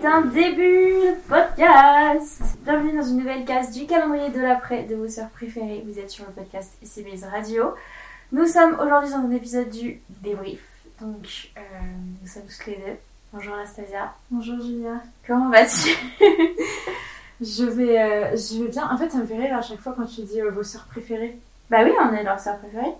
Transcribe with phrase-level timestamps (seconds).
[0.00, 4.94] c'est un début de podcast Bienvenue dans une nouvelle case du calendrier de l'après de
[4.94, 5.82] vos sœurs préférées.
[5.86, 7.74] Vous êtes sur le podcast SMS Radio.
[8.30, 10.60] Nous sommes aujourd'hui dans un épisode du débrief.
[11.00, 11.60] Donc, euh,
[12.20, 12.96] nous sommes tous les deux.
[13.32, 14.12] Bonjour Anastasia.
[14.30, 15.02] Bonjour Julia.
[15.26, 15.90] Comment vas-tu?
[17.40, 18.88] Je vais, euh, je vais bien.
[18.90, 20.86] En fait, ça me fait rire à chaque fois quand tu dis euh, vos sœurs
[20.90, 21.38] préférées.
[21.70, 22.94] Bah oui, on est leurs sœurs préférées.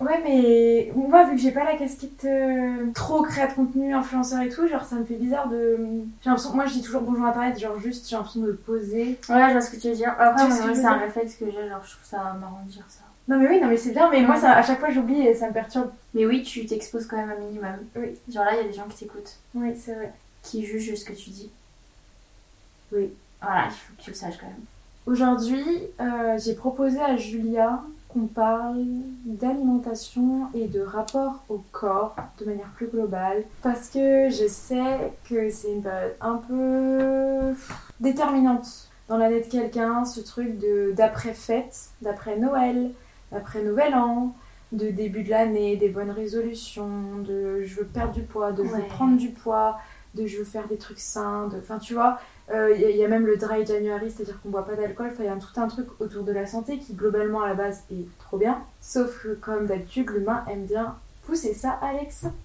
[0.00, 4.40] Ouais, mais moi, vu que j'ai pas la casquette euh, trop créa de contenu, influenceur
[4.40, 5.76] et tout, genre ça me fait bizarre de.
[6.22, 9.18] J'ai l'impression, moi je dis toujours bonjour internet, genre juste j'ai l'impression de poser.
[9.28, 10.14] Ouais, je vois ce que tu veux dire.
[10.18, 13.00] Après, ce c'est un réflexe que j'ai, genre je trouve ça marrant de dire ça.
[13.28, 15.34] Non, mais oui, non, mais c'est bien, mais moi ça, à chaque fois j'oublie et
[15.34, 15.90] ça me perturbe.
[16.14, 17.76] Mais oui, tu t'exposes quand même un minimum.
[17.94, 20.12] Oui, Genre là, il y a des gens qui t'écoutent, oui, c'est vrai.
[20.42, 21.50] qui jugent ce que tu dis.
[22.92, 23.12] Oui.
[23.42, 24.64] Voilà, il faut que tu le saches quand même.
[25.06, 25.62] Aujourd'hui,
[26.00, 27.80] euh, j'ai proposé à Julia
[28.12, 28.84] qu'on parle
[29.24, 35.50] d'alimentation et de rapport au corps de manière plus globale parce que je sais que
[35.50, 37.54] c'est une période un peu
[38.00, 42.90] déterminante dans l'année de quelqu'un, ce truc de d'après-fête, d'après Noël,
[43.32, 44.34] d'après Nouvel An,
[44.72, 48.68] de début de l'année, des bonnes résolutions, de je veux perdre du poids, de je
[48.68, 48.86] veux Ouais.
[48.86, 49.78] prendre du poids,
[50.14, 52.18] de je veux faire des trucs sains, de enfin tu vois,
[52.52, 55.10] il y, a- il y a même le dry January, c'est-à-dire qu'on boit pas d'alcool.
[55.18, 57.82] Il y a tout un truc autour de la santé qui, globalement, à la base,
[57.92, 58.58] est trop bien.
[58.80, 61.92] Sauf que, comme d'habitude, l'humain aime bien pousser ça à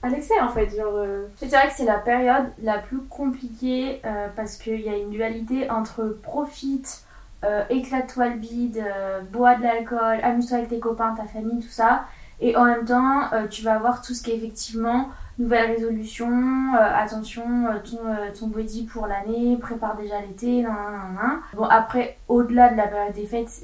[0.09, 0.69] l'excès, en fait.
[0.75, 4.89] Genre, euh, C'est vrai que c'est la période la plus compliquée euh, parce qu'il y
[4.89, 7.03] a une dualité entre profite,
[7.43, 11.69] euh, éclate-toi le bide, euh, bois de l'alcool, amuse-toi avec tes copains, ta famille, tout
[11.69, 12.05] ça.
[12.41, 16.29] Et en même temps, euh, tu vas avoir tout ce qui est effectivement nouvelle résolution,
[16.75, 21.39] euh, attention, euh, ton, euh, ton body pour l'année, prépare déjà l'été, nan, nan, nan.
[21.53, 23.63] Bon, après, au-delà de la période des fêtes,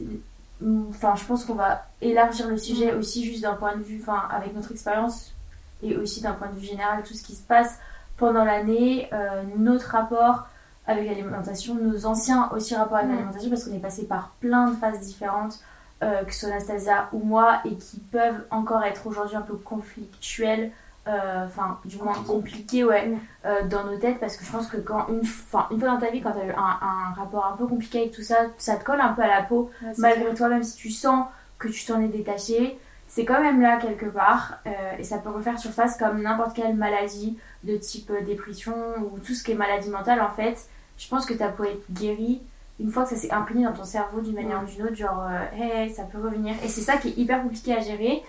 [0.62, 4.00] mm, enfin, je pense qu'on va élargir le sujet aussi juste d'un point de vue,
[4.02, 5.34] enfin, avec notre expérience
[5.82, 7.80] et aussi d'un point de vue général, tout ce qui se passe
[8.18, 9.10] pendant l'année,
[9.58, 10.46] notre rapport
[10.86, 13.14] avec l'alimentation, nos anciens aussi rapports avec Mm.
[13.16, 15.60] l'alimentation, parce qu'on est passé par plein de phases différentes,
[16.04, 19.54] euh, que ce soit Anastasia ou moi, et qui peuvent encore être aujourd'hui un peu
[19.54, 20.72] conflictuelles,
[21.08, 22.84] euh, enfin, du moins Compliquées.
[22.84, 23.12] ouais,
[23.46, 26.22] euh, dans nos têtes, parce que je pense que quand une, fois dans ta vie,
[26.22, 28.84] quand tu as eu un, un rapport un peu compliqué avec tout ça, ça te
[28.84, 29.70] colle un peu à la peau,
[30.00, 31.28] malgré toi, même si tu sens
[31.60, 34.60] que tu t'en es détaché, c'est quand même là quelque part
[34.98, 39.44] et ça peut refaire surface comme n'importe quelle maladie de type dépression ou tout ce
[39.44, 40.66] qui est maladie mentale en fait.
[40.98, 42.42] Je pense que ta peau est guérie
[42.82, 45.26] une fois que ça s'est imprégné dans ton cerveau d'une manière ou d'une autre, genre
[45.30, 46.56] euh, hey, ça peut revenir.
[46.64, 48.24] Et c'est ça qui est hyper compliqué à gérer.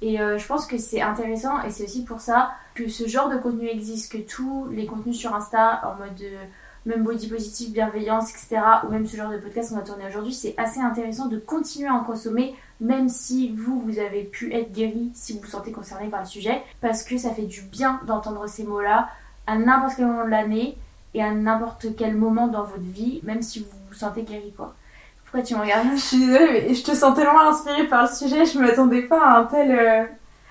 [0.00, 3.28] Et euh, je pense que c'est intéressant et c'est aussi pour ça que ce genre
[3.28, 6.30] de contenu existe, que tous les contenus sur Insta en mode de
[6.86, 8.60] même body positive, bienveillance, etc.
[8.86, 11.88] ou même ce genre de podcast qu'on va tourner aujourd'hui, c'est assez intéressant de continuer
[11.88, 15.72] à en consommer même si vous, vous avez pu être guéri, si vous vous sentez
[15.72, 19.08] concerné par le sujet, parce que ça fait du bien d'entendre ces mots-là
[19.48, 20.78] à n'importe quel moment de l'année
[21.14, 24.74] et à n'importe quel moment dans votre vie, même si vous vous sentez guéri, quoi.
[25.24, 28.08] Pourquoi tu me regardes Je suis désolée, mais je te sens tellement inspirée par le
[28.08, 29.70] sujet, je m'attendais pas à un tel.
[29.70, 30.04] euh,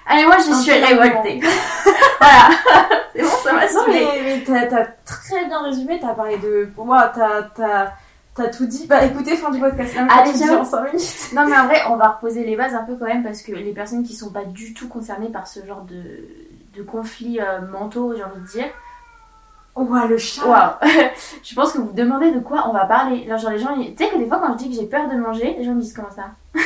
[0.06, 1.40] Allez, moi, je suis révoltée.
[2.19, 2.50] voilà.
[3.16, 4.07] C'est bon, ça m'a Non, saoulée.
[4.23, 6.69] mais, mais t'as, très bien résumé, t'as parlé de.
[6.75, 8.85] Pour moi, t'as, tout dit.
[8.88, 10.59] Bah écoutez, fin du podcast, là, Allez, dis ciao.
[10.59, 11.29] en 5 minutes.
[11.34, 13.51] Non, mais en vrai, on va reposer les bases un peu quand même parce que
[13.51, 16.03] les personnes qui sont pas du tout concernées par ce genre de,
[16.78, 18.66] de conflits euh, mentaux, j'ai envie de dire,
[19.78, 20.46] Ouah, le chat.
[20.46, 20.72] Waouh
[21.44, 23.26] Je pense que vous vous demandez de quoi on va parler.
[23.26, 25.10] Là, genre, les gens, tu sais que des fois, quand je dis que j'ai peur
[25.10, 26.32] de manger, les gens me disent comment ça?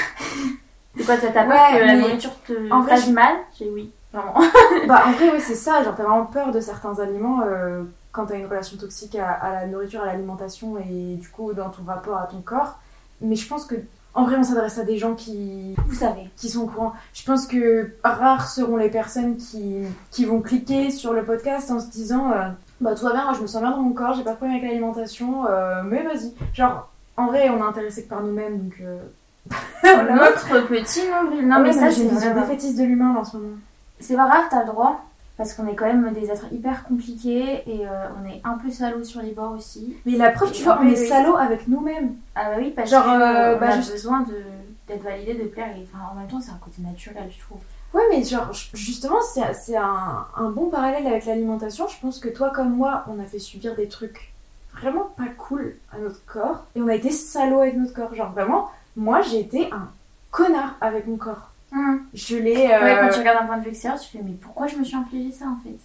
[0.98, 3.36] C'est quoi, t'as peur Ouais, que la nourriture te en vrai, fasse mal?
[3.58, 4.34] J'ai oui, vraiment.
[4.88, 8.26] Bah en vrai oui c'est ça, genre t'as vraiment peur de certains aliments euh, quand
[8.26, 11.84] t'as une relation toxique à, à la nourriture, à l'alimentation et du coup dans ton
[11.88, 12.78] rapport à ton corps.
[13.22, 13.76] Mais je pense que
[14.14, 16.30] en vrai on s'adresse à des gens qui, Vous savez.
[16.36, 16.92] qui sont au courant.
[17.14, 21.80] Je pense que rares seront les personnes qui, qui vont cliquer sur le podcast en
[21.80, 22.50] se disant euh,
[22.82, 24.36] bah tout va bien, moi je me sens bien dans mon corps, j'ai pas de
[24.38, 26.34] problème avec l'alimentation, euh, mais vas-y.
[26.54, 28.74] Genre en vrai on est intéressé que par nous-mêmes donc...
[28.82, 28.98] Euh...
[29.82, 30.16] voilà.
[30.16, 31.48] Notre petit nombril.
[31.48, 33.56] Non, mais ça, c'est une défaitiste de l'humain en ce moment.
[34.00, 35.04] C'est pas grave, t'as le droit.
[35.38, 38.70] Parce qu'on est quand même des êtres hyper compliqués et euh, on est un peu
[38.70, 39.96] salauds sur les bords aussi.
[40.06, 41.08] Mais la preuve, tu vois, on est égoïste.
[41.08, 42.14] salaud avec nous-mêmes.
[42.36, 44.36] Ah bah oui, parce que euh, bah, a juste- besoin de
[44.88, 45.70] d'être validé, de plaire.
[45.76, 47.58] Et, enfin, en même temps, c'est un côté naturel, je trouve.
[47.94, 51.88] Ouais, mais genre, justement, c'est un, un bon parallèle avec l'alimentation.
[51.88, 54.32] Je pense que toi, comme moi, on a fait subir des trucs
[54.74, 56.66] vraiment pas cool à notre corps.
[56.76, 58.14] Et on a été salaud avec notre corps.
[58.16, 59.90] Genre, vraiment, moi, j'ai été un
[60.32, 61.50] connard avec mon corps.
[62.14, 62.56] Je l'ai.
[62.72, 64.76] euh, Ouais, quand tu regardes d'un point de vue extérieur, tu fais mais pourquoi je
[64.78, 65.76] me suis infligé ça en fait?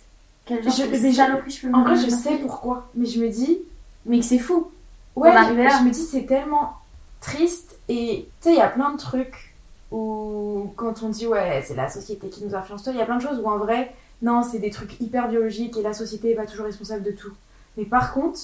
[0.44, 2.88] Quel genre Je- de je- saloperie je peux me En vrai, je sais pourquoi.
[2.94, 3.58] Mais je me dis,
[4.04, 4.70] Mais que c'est fou
[5.16, 5.48] ouais, là.
[5.48, 6.74] je me dis, c'est tellement
[7.20, 7.78] triste.
[7.88, 9.54] Et tu sais, il y a plein de trucs
[9.90, 13.06] où, quand on dit, ouais, c'est la société qui nous influence, toi, il y a
[13.06, 16.32] plein de choses où en vrai, non, c'est des trucs hyper biologiques et la société
[16.32, 17.32] est pas toujours responsable de tout.
[17.76, 18.38] Mais par contre,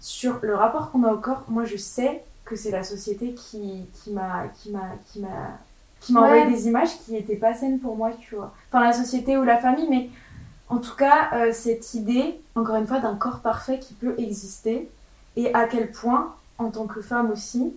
[0.00, 3.86] sur le rapport qu'on a au corps, moi je sais que c'est la société qui,
[3.92, 5.58] qui m'a qui m'a qui m'a
[6.00, 8.54] qui m'a envoyé des images qui étaient pas saines pour moi, tu vois.
[8.68, 10.10] Enfin la société ou la famille, mais
[10.68, 14.88] en tout cas euh, cette idée, encore une fois, d'un corps parfait qui peut exister
[15.34, 17.74] et à quel point, en tant que femme aussi,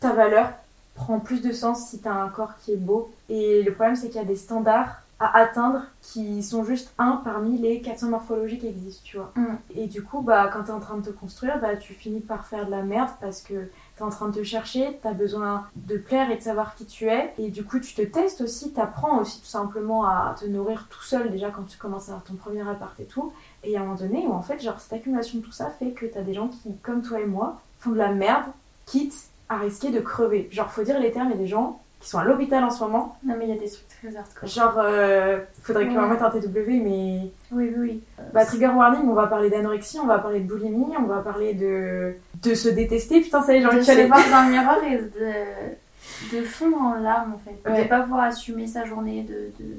[0.00, 0.50] ta valeur
[0.96, 3.10] prend plus de sens si tu as un corps qui est beau.
[3.28, 7.22] Et le problème c'est qu'il y a des standards à atteindre qui sont juste un
[7.24, 9.32] parmi les 400 morphologies qui existent, tu vois.
[9.34, 9.56] Mm.
[9.74, 12.20] Et du coup, bah, quand tu es en train de te construire, bah, tu finis
[12.20, 15.08] par faire de la merde parce que tu es en train de te chercher, tu
[15.08, 17.32] as besoin de plaire et de savoir qui tu es.
[17.38, 20.86] Et du coup, tu te testes aussi, tu apprends aussi tout simplement à te nourrir
[20.90, 23.32] tout seul déjà quand tu commences à avoir ton premier appart et tout.
[23.64, 25.92] Et à un moment donné où en fait, genre, cette accumulation de tout ça fait
[25.92, 28.44] que tu as des gens qui, comme toi et moi, font de la merde,
[28.84, 29.14] quitte
[29.48, 30.48] à risquer de crever.
[30.50, 32.70] Genre, faut dire les termes, il y a des gens qui sont à l'hôpital en
[32.70, 33.16] ce moment.
[33.24, 34.48] Non, mais il y a des trucs très hardcore.
[34.48, 36.08] Genre, euh, faudrait que Ouais.
[36.08, 37.30] mette un TW, mais.
[37.52, 38.02] Oui, oui, oui.
[38.34, 41.54] Bah, trigger warning, on va parler d'anorexie, on va parler de boulimie, on va parler
[41.54, 42.14] de.
[42.42, 43.20] de se détester.
[43.20, 44.06] Putain, ça y est, j'ai envie de se chialer.
[44.08, 47.70] voir dans le miroir et de, de fondre en larmes en fait.
[47.70, 47.84] Ouais.
[47.84, 49.74] De pas pouvoir assumer sa journée, de, de-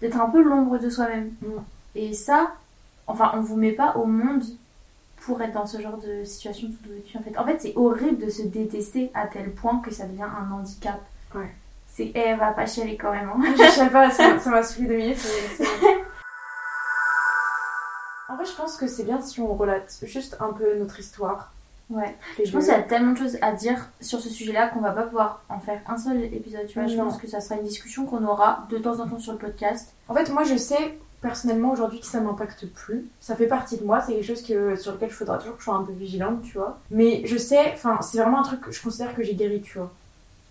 [0.00, 1.30] d'être un peu l'ombre de soi-même.
[1.42, 1.46] Mm.
[1.96, 2.52] Et ça,
[3.06, 4.42] enfin, on vous met pas au monde
[5.30, 7.38] pour être dans ce genre de situation tout vécu en fait.
[7.38, 11.00] En fait, c'est horrible de se détester à tel point que ça devient un handicap.
[11.36, 11.54] Ouais.
[11.86, 13.28] C'est, eh, va pas chialer quand même.
[13.32, 13.40] hein.
[13.56, 15.24] Je sais pas, ça ça m'a saoulé deux minutes.
[18.28, 21.52] En vrai, je pense que c'est bien si on relate juste un peu notre histoire.
[21.90, 22.16] Ouais.
[22.38, 24.80] les Je pense qu'il y a tellement de choses à dire sur ce sujet-là qu'on
[24.80, 26.66] va pas pouvoir en faire un seul épisode.
[26.66, 29.18] Tu vois, je pense que ça sera une discussion qu'on aura de temps en temps
[29.20, 29.92] sur le podcast.
[30.08, 33.06] En fait, moi, je sais personnellement aujourd'hui que ça m'impacte plus.
[33.20, 35.60] Ça fait partie de moi, c'est quelque chose que, sur lequel il faudra toujours que
[35.60, 36.78] je sois un peu vigilante, tu vois.
[36.90, 39.78] Mais je sais, enfin, c'est vraiment un truc que je considère que j'ai guéri, tu
[39.78, 39.92] vois.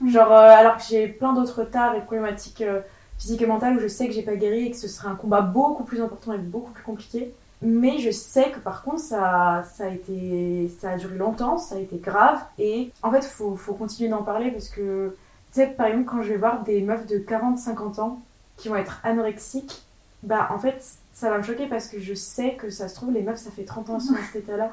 [0.01, 0.09] Mhm.
[0.09, 2.81] Genre, euh, alors que j'ai plein d'autres tares et problématiques euh,
[3.17, 5.15] physiques et mentales où je sais que j'ai pas guéri et que ce serait un
[5.15, 7.33] combat beaucoup plus important et beaucoup plus compliqué.
[7.61, 11.75] Mais je sais que par contre, ça, ça, a été, ça a duré longtemps, ça
[11.75, 12.39] a été grave.
[12.57, 15.15] Et en fait, faut, faut continuer d'en parler parce que,
[15.53, 18.21] tu sais, par exemple, quand je vais voir des meufs de 40-50 ans
[18.55, 19.83] qui vont être anorexiques,
[20.23, 20.83] bah en fait,
[21.13, 23.51] ça va me choquer parce que je sais que ça se trouve, les meufs, ça
[23.51, 24.71] fait 30 ans qu'elles sont dans cet état-là.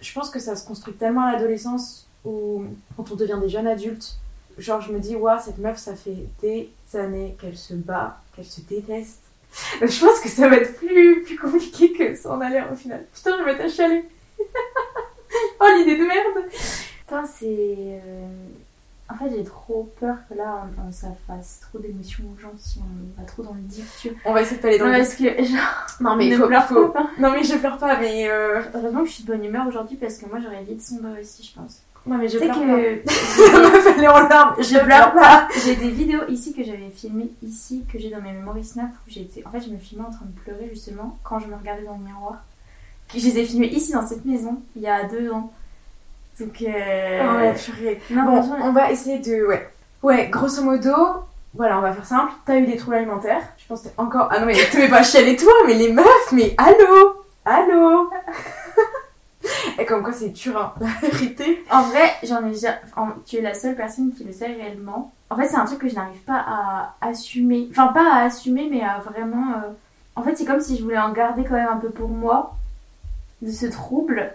[0.00, 2.64] Je pense que ça se construit tellement à l'adolescence ou
[2.96, 4.16] quand on devient des jeunes adultes.
[4.58, 8.44] Genre, je me dis, waouh, cette meuf, ça fait des années qu'elle se bat, qu'elle
[8.44, 9.22] se déteste.
[9.80, 12.74] Je pense que ça va être plus, plus compliqué que ça en a l'air au
[12.76, 13.04] final.
[13.14, 14.04] Putain, je vais chialer.
[15.60, 16.50] oh, l'idée de merde.
[17.00, 17.46] Putain, c'est.
[17.46, 18.28] euh,
[19.10, 22.52] En fait, j'ai trop peur que là, on- on- ça fasse trop d'émotions aux gens
[22.58, 24.20] si on va trop dans le vois.
[24.26, 26.36] On va essayer de pas aller dans Non, le parce que, genre, Non, mais ne
[26.36, 27.08] faut, pleure faut- pas.
[27.18, 28.28] Non, mais je pleure pas, mais.
[28.28, 28.60] Euh...
[28.74, 31.42] Heureusement que je suis de bonne humeur aujourd'hui parce que moi, j'aurais vite sombré aussi,
[31.42, 31.80] je pense.
[32.06, 33.02] Non, mais je pleure que.
[33.04, 33.80] pas.
[33.92, 34.54] Fallait en larmes.
[34.62, 35.48] Je pleure pas.
[35.64, 39.10] J'ai des vidéos ici que j'avais filmées ici, que j'ai dans mes memories Snap où
[39.10, 39.42] j'étais.
[39.46, 41.96] En fait, je me filmais en train de pleurer justement quand je me regardais dans
[41.98, 42.44] le miroir.
[43.14, 45.50] Je les ai filmées ici dans cette maison il y a deux ans.
[46.40, 46.62] Donc.
[46.62, 47.36] Euh...
[47.38, 48.00] Ouais, purée.
[48.10, 49.46] Non, Bon, on va essayer de.
[49.46, 49.68] Ouais.
[50.02, 50.94] Ouais, grosso modo,
[51.54, 52.32] voilà, on va faire simple.
[52.46, 53.42] T'as eu des troubles alimentaires.
[53.58, 54.28] Je pense que t'es encore.
[54.30, 57.16] Ah non, mais te mets pas chialer toi, mais les meufs, mais allô?
[57.44, 58.08] Allô?
[59.78, 61.64] Et comme quoi, c'est dur, hein, la vérité.
[61.70, 62.74] En vrai, j'en ai déjà.
[62.96, 65.12] en- Tu es la seule personne qui le sait réellement.
[65.30, 67.68] En fait, c'est un truc que je n'arrive pas à assumer.
[67.70, 69.52] Enfin, pas à assumer, mais à vraiment.
[69.54, 69.68] euh,
[70.16, 72.54] En fait, c'est comme si je voulais en garder quand même un peu pour moi
[73.40, 74.32] de ce trouble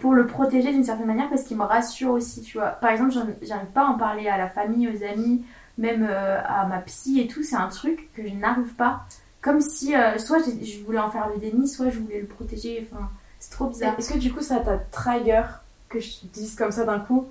[0.00, 2.68] Pour le protéger d'une certaine manière parce qu'il me rassure aussi, tu vois.
[2.68, 5.44] Par exemple, j'arrive pas à en parler à la famille, aux amis,
[5.76, 7.42] même euh, à ma psy et tout.
[7.42, 9.04] C'est un truc que je n'arrive pas.
[9.42, 12.86] Comme si euh, soit je voulais en faire le déni, soit je voulais le protéger.
[12.90, 13.08] Enfin,
[13.40, 13.94] c'est trop bizarre.
[13.98, 15.42] Est-ce que du coup, ça t'a trigger
[15.88, 17.26] que je te dise comme ça d'un coup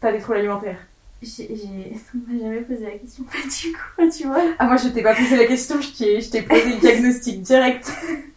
[0.00, 0.78] T'as des troubles alimentaires?
[1.22, 4.42] J'ai j'ai- on m'a jamais posé la question, du coup, tu vois.
[4.58, 7.42] Ah, moi, je t'ai pas posé la question, je t'ai je t'ai posé le diagnostic
[7.42, 7.92] direct.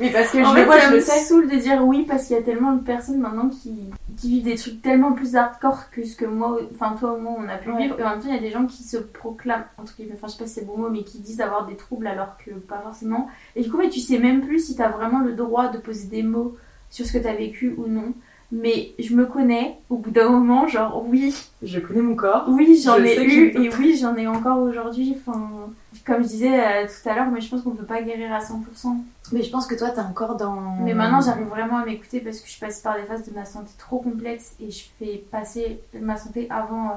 [0.00, 1.20] mais parce que je en le fait, vois, ça je me sais.
[1.20, 3.72] saoule de dire oui parce qu'il y a tellement de personnes maintenant qui,
[4.16, 7.36] qui vivent des trucs tellement plus hardcore que ce que moi, enfin toi ou moi,
[7.38, 7.82] on a pu Ouais.
[7.84, 7.98] vivre.
[8.00, 10.26] Et en même temps, il y a des gens qui se proclament, entre guillemets, enfin
[10.28, 12.36] je sais pas si c'est le bon mot, mais qui disent avoir des troubles alors
[12.44, 13.28] que pas forcément.
[13.56, 16.06] Et du coup, mais tu sais même plus si t'as vraiment le droit de poser
[16.06, 16.56] des mots
[16.90, 18.12] sur ce que t'as vécu ou non.
[18.50, 22.46] Mais je me connais au bout d'un moment, genre oui, Je connais mon corps.
[22.48, 25.14] oui, j'en Je ai eu je et oui, j'en ai encore aujourd'hui.
[25.20, 25.68] Enfin,
[26.08, 28.40] comme je disais euh, tout à l'heure, mais je pense qu'on peut pas guérir à
[28.40, 28.96] 100%.
[29.30, 30.76] Mais je pense que toi, t'es encore dans.
[30.80, 33.44] Mais maintenant, j'arrive vraiment à m'écouter parce que je passe par des phases de ma
[33.44, 36.94] santé trop complexes et je fais passer ma santé avant, euh,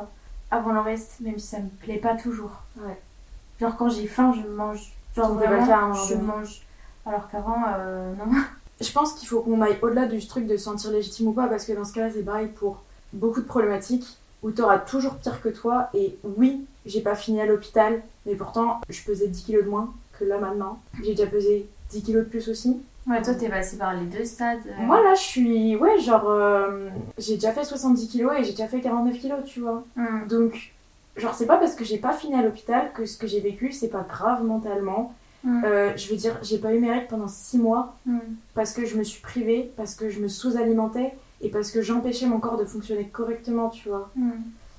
[0.50, 2.64] avant le reste, même si ça me plaît pas toujours.
[2.78, 2.98] Ouais.
[3.60, 4.94] Genre, quand j'ai faim, je mange.
[5.16, 6.62] Genre, vraiment, un moment je mange.
[7.06, 8.32] Alors qu'avant, euh, non.
[8.80, 11.48] Je pense qu'il faut qu'on aille au-delà du truc de se sentir légitime ou pas,
[11.48, 12.82] parce que dans ce cas-là, c'est pareil pour
[13.14, 15.90] beaucoup de problématiques où t'auras toujours pire que toi.
[15.94, 19.94] Et oui, j'ai pas fini à l'hôpital, mais pourtant, je pesais 10 kilos de moins
[20.20, 20.80] que là maintenant.
[21.04, 22.78] J'ai déjà pesé 10 kilos de plus aussi.
[23.08, 24.60] Ouais, toi, t'es passé par les deux stades.
[24.68, 24.82] euh.
[24.84, 25.76] Moi là, je suis.
[25.76, 26.26] Ouais, genre.
[26.30, 29.84] euh, j'ai déjà fait 70 kilos et j'ai déjà fait 49 kilos, tu vois.
[29.96, 30.28] Hmm.
[30.28, 30.72] Donc,
[31.18, 33.72] genre, c'est pas parce que j'ai pas fini à l'hôpital que ce que j'ai vécu,
[33.72, 35.14] c'est pas grave mentalement.
[35.44, 35.64] Hmm.
[35.66, 38.20] Euh, je veux dire, j'ai pas eu mes règles pendant 6 mois Hmm.
[38.54, 42.26] parce que je me suis privée, parce que je me sous-alimentais et parce que j'empêchais
[42.26, 44.10] mon corps de fonctionner correctement, tu vois.
[44.16, 44.32] Hmm.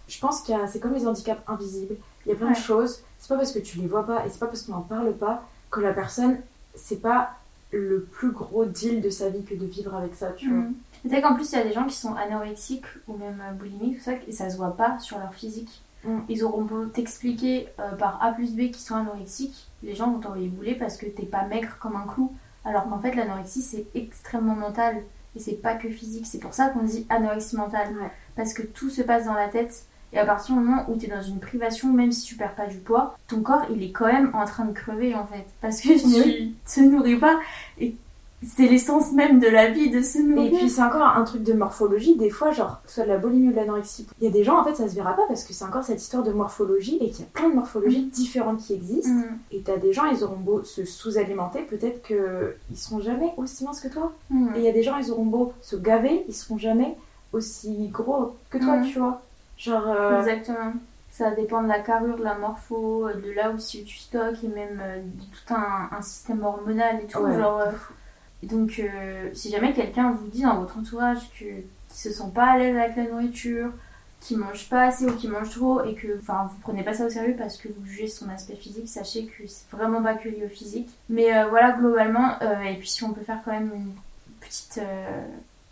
[0.08, 1.96] Je pense a, c'est comme les handicaps invisibles.
[2.26, 2.52] Il y a plein Ouais.
[2.54, 3.00] de choses.
[3.18, 5.12] C'est pas parce que tu les vois pas et c'est pas parce qu'on en parle
[5.12, 6.38] pas que la personne,
[6.74, 7.30] c'est pas
[7.72, 10.58] le plus gros deal de sa vie que de vivre avec ça, tu vois.
[10.58, 10.74] Hmm.
[11.02, 13.52] Tu sais qu'en plus, il y a des gens qui sont anorexiques ou même euh,
[13.52, 15.82] boulimiques, tout ça, et ça se voit pas sur leur physique.
[16.04, 16.18] Mm.
[16.28, 20.20] Ils auront beau t'expliquer euh, par A plus B qu'ils sont anorexiques, les gens vont
[20.20, 22.32] t'envoyer bouler parce que t'es pas maigre comme un clou.
[22.64, 25.02] Alors qu'en fait, l'anorexie, c'est extrêmement mental
[25.36, 26.26] et c'est pas que physique.
[26.26, 27.88] C'est pour ça qu'on dit anorexie mentale.
[28.00, 28.10] Ouais.
[28.36, 29.84] Parce que tout se passe dans la tête.
[30.14, 32.54] Et à partir du moment où tu es dans une privation, même si tu perds
[32.54, 35.46] pas du poids, ton corps il est quand même en train de crever en fait.
[35.62, 37.40] Parce que tu te nourris pas.
[37.80, 37.96] Et
[38.44, 40.58] c'est l'essence même de la vie de se Et nourrir.
[40.58, 43.50] puis c'est encore un truc de morphologie, des fois genre soit de la boulimie ou
[43.52, 44.06] de l'anorexie.
[44.20, 45.84] Il y a des gens en fait ça se verra pas parce que c'est encore
[45.84, 49.10] cette histoire de morphologie et qu'il y a plein de morphologies différentes qui existent.
[49.10, 49.38] Mm.
[49.52, 53.64] Et t'as des gens ils auront beau se sous-alimenter, peut-être que ils seront jamais aussi
[53.64, 54.12] minces que toi.
[54.30, 54.54] Mm.
[54.56, 56.96] Et il y a des gens ils auront beau se gaver, ils seront jamais
[57.32, 58.86] aussi gros que toi, Mhm.
[58.90, 59.20] tu vois.
[59.56, 60.72] Genre euh, Exactement.
[61.10, 64.80] Ça dépend de la carrure, de la morpho, de là où tu stockes et même
[64.82, 67.18] euh, de tout un, un système hormonal et tout.
[67.20, 67.38] Ouais.
[67.38, 68.01] Genre, euh, et
[68.42, 72.52] donc, euh, si jamais quelqu'un vous dit dans votre entourage que qu'il se sent pas
[72.52, 73.70] à l'aise avec la nourriture,
[74.20, 77.04] qu'il mange pas assez ou qu'il mange trop et que enfin vous prenez pas ça
[77.06, 80.28] au sérieux parce que vous jugez son aspect physique, sachez que c'est vraiment pas que
[80.28, 80.90] lié au physique.
[81.08, 83.92] Mais euh, voilà globalement, euh, et puis si on peut faire quand même une
[84.40, 84.80] petite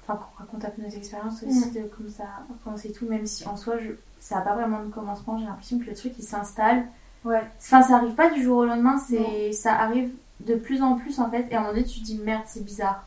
[0.03, 2.25] enfin qu'on raconte un peu nos expériences aussi de comment ça
[2.63, 5.47] comment c'est tout, même si en soi je, ça n'a pas vraiment de commencement, j'ai
[5.47, 6.85] l'impression que le truc il s'installe.
[7.25, 7.43] ouais.
[7.59, 10.11] Enfin ça arrive pas du jour au lendemain, c'est ça arrive
[10.47, 12.43] de plus en plus en fait et à un moment donné tu te dis merde
[12.47, 13.05] c'est bizarre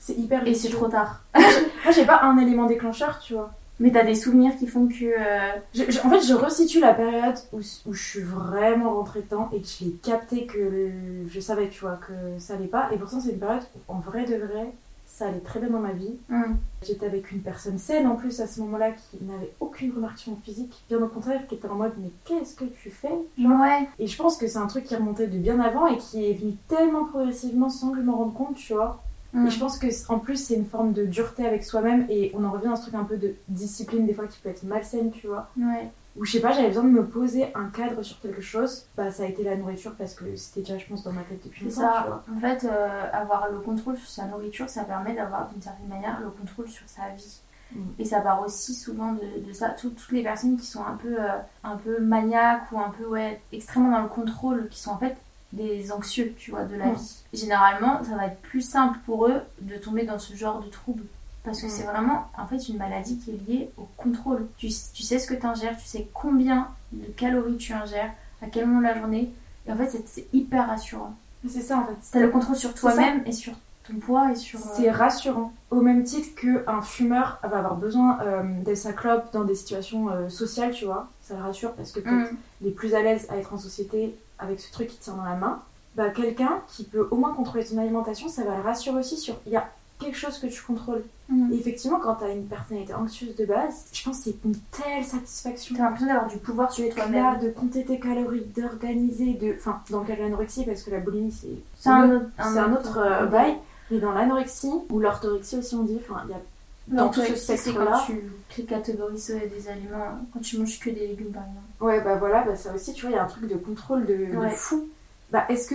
[0.00, 1.22] C'est hyper et c'est trop tard.
[1.34, 3.52] Moi j'ai pas un élément déclencheur, tu vois.
[3.80, 6.94] Mais t'as des souvenirs qui font que euh, Je- je- en fait, je resitue la
[6.94, 11.28] période où, où je suis vraiment rentrée dedans et que je l'ai capté que le-
[11.28, 12.88] je savais, tu vois, que ça allait pas.
[12.92, 14.72] Et pourtant, c'est une période où, en vrai de vrai,
[15.16, 16.16] ça allait très bien dans ma vie.
[16.30, 16.56] hum,
[16.86, 20.84] J'étais avec une personne saine en plus à ce moment-là qui n'avait aucune remarquation physique,
[20.88, 23.14] bien au contraire, qui était en mode mais qu'est-ce que tu fais?
[23.38, 23.88] Genre ouais.
[23.98, 26.34] Et je pense que c'est un truc qui remontait de bien avant et qui est
[26.34, 29.02] venu tellement progressivement sans que je m'en rende compte, tu vois.
[29.34, 29.46] hum.
[29.46, 32.44] Et je pense que en plus c'est une forme de dureté avec soi-même et on
[32.44, 35.10] en revient à ce truc un peu de discipline des fois qui peut être malsaine,
[35.12, 35.48] tu vois.
[35.56, 35.88] Ouais.
[36.16, 38.86] Où je sais pas, j'avais besoin de me poser un cadre sur quelque chose.
[38.96, 41.40] Bah ça a été la nourriture parce que c'était déjà je pense dans ma tête
[41.44, 42.22] depuis longtemps, ça.
[42.34, 46.20] En fait, euh, avoir le contrôle sur sa nourriture, ça permet d'avoir d'une certaine manière
[46.20, 47.40] le contrôle sur sa vie.
[47.74, 47.80] Mm.
[47.98, 49.70] Et ça part aussi souvent de, de ça.
[49.70, 51.28] Tout- toutes les personnes qui sont un peu, euh,
[51.64, 55.16] un peu maniaques ou un peu ouais, extrêmement dans le contrôle, qui sont en fait
[55.52, 56.94] des anxieux, tu vois, de la Mm.
[56.94, 57.24] vie.
[57.32, 61.02] Généralement, ça va être plus simple pour eux de tomber dans ce genre de trouble.
[61.44, 61.70] Parce que Mm.
[61.70, 64.46] c'est vraiment en fait une maladie qui est liée au contrôle.
[64.56, 68.10] Tu, tu sais ce que tu ingères, tu sais combien de calories tu ingères,
[68.42, 69.30] à quel moment de la journée.
[69.66, 71.14] Et en fait, c'est- hyper rassurant.
[71.48, 71.92] C'est ça en fait.
[72.12, 73.52] T'as le contrôle sur toi-même et sur
[73.86, 74.58] ton poids et sur.
[74.58, 75.52] euh, C'est rassurant.
[75.70, 80.08] Au même titre qu'un fumeur va avoir besoin euh, de sa clope dans des situations
[80.08, 81.08] euh, sociales, tu vois.
[81.22, 82.36] Ça le rassure parce que peut-être Mm.
[82.62, 85.24] il est plus à l'aise à être en société avec ce truc qui tient dans
[85.24, 85.60] la main.
[85.96, 89.36] Bah, quelqu'un qui peut au moins contrôler son alimentation, ça va le rassurer aussi sur
[89.46, 91.02] il y a quelque chose que tu contrôles.
[91.28, 91.52] Mm.
[91.52, 95.04] Et effectivement, quand t'as une personnalité anxieuse de base, je pense que c'est une telle
[95.04, 95.74] satisfaction.
[95.76, 97.40] T'as l'impression d'avoir du pouvoir sur toi-même.
[97.40, 99.54] de compter tes calories, d'organiser, de.
[99.56, 101.48] Enfin, dans le cas de l'anorexie, parce que la boulimie, c'est.
[101.78, 103.56] C'est un autre, un autre euh, bail.
[103.90, 106.40] Mais dans l'anorexie, ou l'orthorexie aussi, on dit, enfin, il y a
[106.88, 108.04] dans tout ce spectre-là.
[108.06, 108.14] quand
[108.50, 111.64] tu catégorises des aliments, quand tu manges que des légumes par exemple.
[111.80, 114.04] Ouais, bah voilà, bah ça aussi, tu vois, il y a un truc de contrôle
[114.06, 114.50] de, de Ouais.
[114.50, 114.88] fou.
[115.30, 115.74] Bah, est-ce que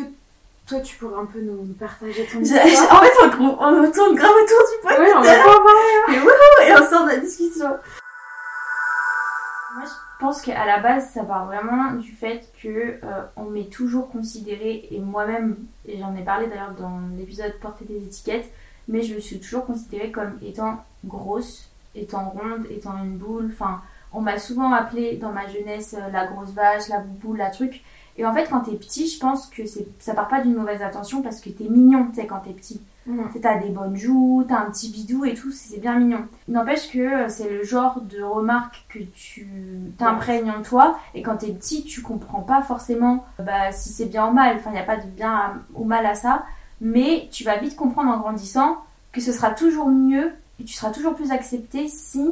[0.69, 4.15] toi, tu pourrais un peu nous, nous partager ton En histoire fait, on, on tourne
[4.15, 6.65] grave autour du pot Ouais, on va pas voir.
[6.67, 7.69] et on sort de la discussion.
[9.75, 12.67] Moi, je pense qu'à la base, ça part vraiment du fait que
[13.03, 15.57] euh, on m'est toujours considéré, et moi-même,
[15.87, 18.51] et j'en ai parlé d'ailleurs dans l'épisode Porter des étiquettes,
[18.87, 23.49] mais je me suis toujours considérée comme étant grosse, étant ronde, étant une boule.
[23.53, 23.81] Enfin,
[24.13, 27.81] on m'a souvent appelée dans ma jeunesse euh, la grosse vache, la boule, la truc.
[28.19, 29.63] Et en fait, quand t'es petit, je pense que
[29.97, 32.81] ça part pas d'une mauvaise intention parce que t'es mignon, tu sais, quand t'es petit.
[33.41, 36.25] T'as des bonnes joues, t'as un petit bidou et tout, c'est bien mignon.
[36.47, 39.47] N'empêche que euh, c'est le genre de remarque que tu
[39.97, 44.27] t'imprègnes en toi et quand t'es petit, tu comprends pas forcément bah, si c'est bien
[44.27, 44.57] ou mal.
[44.57, 46.43] Enfin, il n'y a pas de bien à- ou mal à ça,
[46.81, 48.77] mais tu vas vite comprendre en grandissant
[49.11, 52.29] que ce sera toujours mieux et tu seras toujours plus accepté si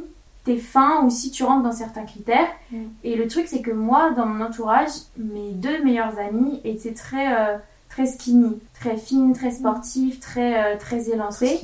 [0.48, 2.50] t'es fin ou si tu rentres dans certains critères.
[2.72, 2.78] Mm.
[3.04, 7.28] Et le truc, c'est que moi, dans mon entourage, mes deux meilleures amies étaient très.
[7.40, 7.58] euh,
[7.90, 11.62] très skinny, très fine, très sportive, très, euh, très élancée.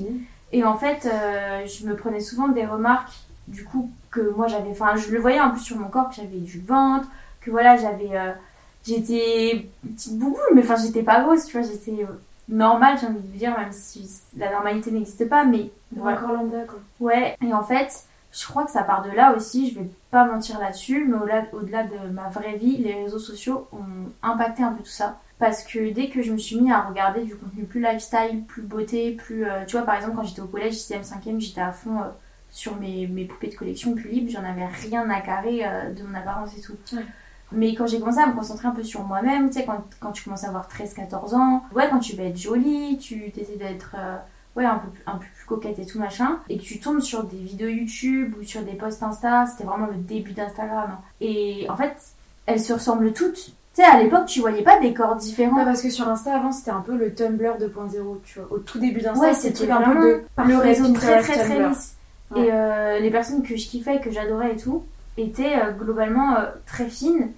[0.51, 3.13] Et en fait, euh, je me prenais souvent des remarques,
[3.47, 4.71] du coup, que moi j'avais.
[4.71, 7.07] Enfin, je le voyais en plus sur mon corps, que j'avais du ventre,
[7.41, 8.09] que voilà, j'avais.
[8.13, 8.31] euh,
[8.87, 12.05] j'étais petite bouboule, mais enfin, j'étais pas grosse, tu vois, j'étais
[12.49, 16.17] normale, j'ai envie de dire, même si la normalité n'existe pas, mais voilà.
[16.17, 16.79] Encore lambda, quoi.
[16.99, 20.25] Ouais, et en fait, je crois que ça part de là aussi, je vais pas
[20.25, 24.71] mentir là-dessus, mais au-delà au-delà de ma vraie vie, les réseaux sociaux ont impacté un
[24.73, 25.19] peu tout ça.
[25.39, 28.61] Parce que dès que je me suis mis à regarder du contenu plus lifestyle, plus
[28.61, 29.45] beauté, plus.
[29.45, 32.05] euh, tu vois, par exemple, quand j'étais au collège, 6ème, 5ème, j'étais à fond euh,
[32.51, 36.03] sur mes, mes poupées de collection plus libres, j'en avais rien à carrer euh, de
[36.03, 36.77] mon apparence et tout.
[36.95, 37.03] Ouais.
[37.51, 40.11] Mais quand j'ai commencé à me concentrer un peu sur moi-même, tu sais, quand, quand
[40.11, 43.95] tu commences à avoir 13-14 ans, ouais, quand tu veux être jolie, tu essaies d'être.
[44.55, 47.01] ouais, un peu, plus- un peu plus coquette et tout machin, et que tu tombes
[47.01, 50.97] sur des vidéos YouTube ou sur des posts Insta, c'était vraiment le début d'Instagram.
[51.21, 51.95] Et en fait,
[52.45, 53.53] elles se ressemblent toutes.
[53.75, 55.57] Tu sais, à l'époque, tu voyais pas des corps différents.
[55.57, 58.47] Ouais, parce que sur Insta avant c'était un peu le Tumblr 2.0, tu vois.
[58.51, 61.95] Au tout début d'Insta, Ouais, c'était un peu de le réseau très très très lisse.
[62.31, 62.45] Ouais.
[62.45, 64.83] Et euh, les personnes que je kiffais, que j'adorais et tout,
[65.17, 67.31] étaient euh, globalement euh, très fines.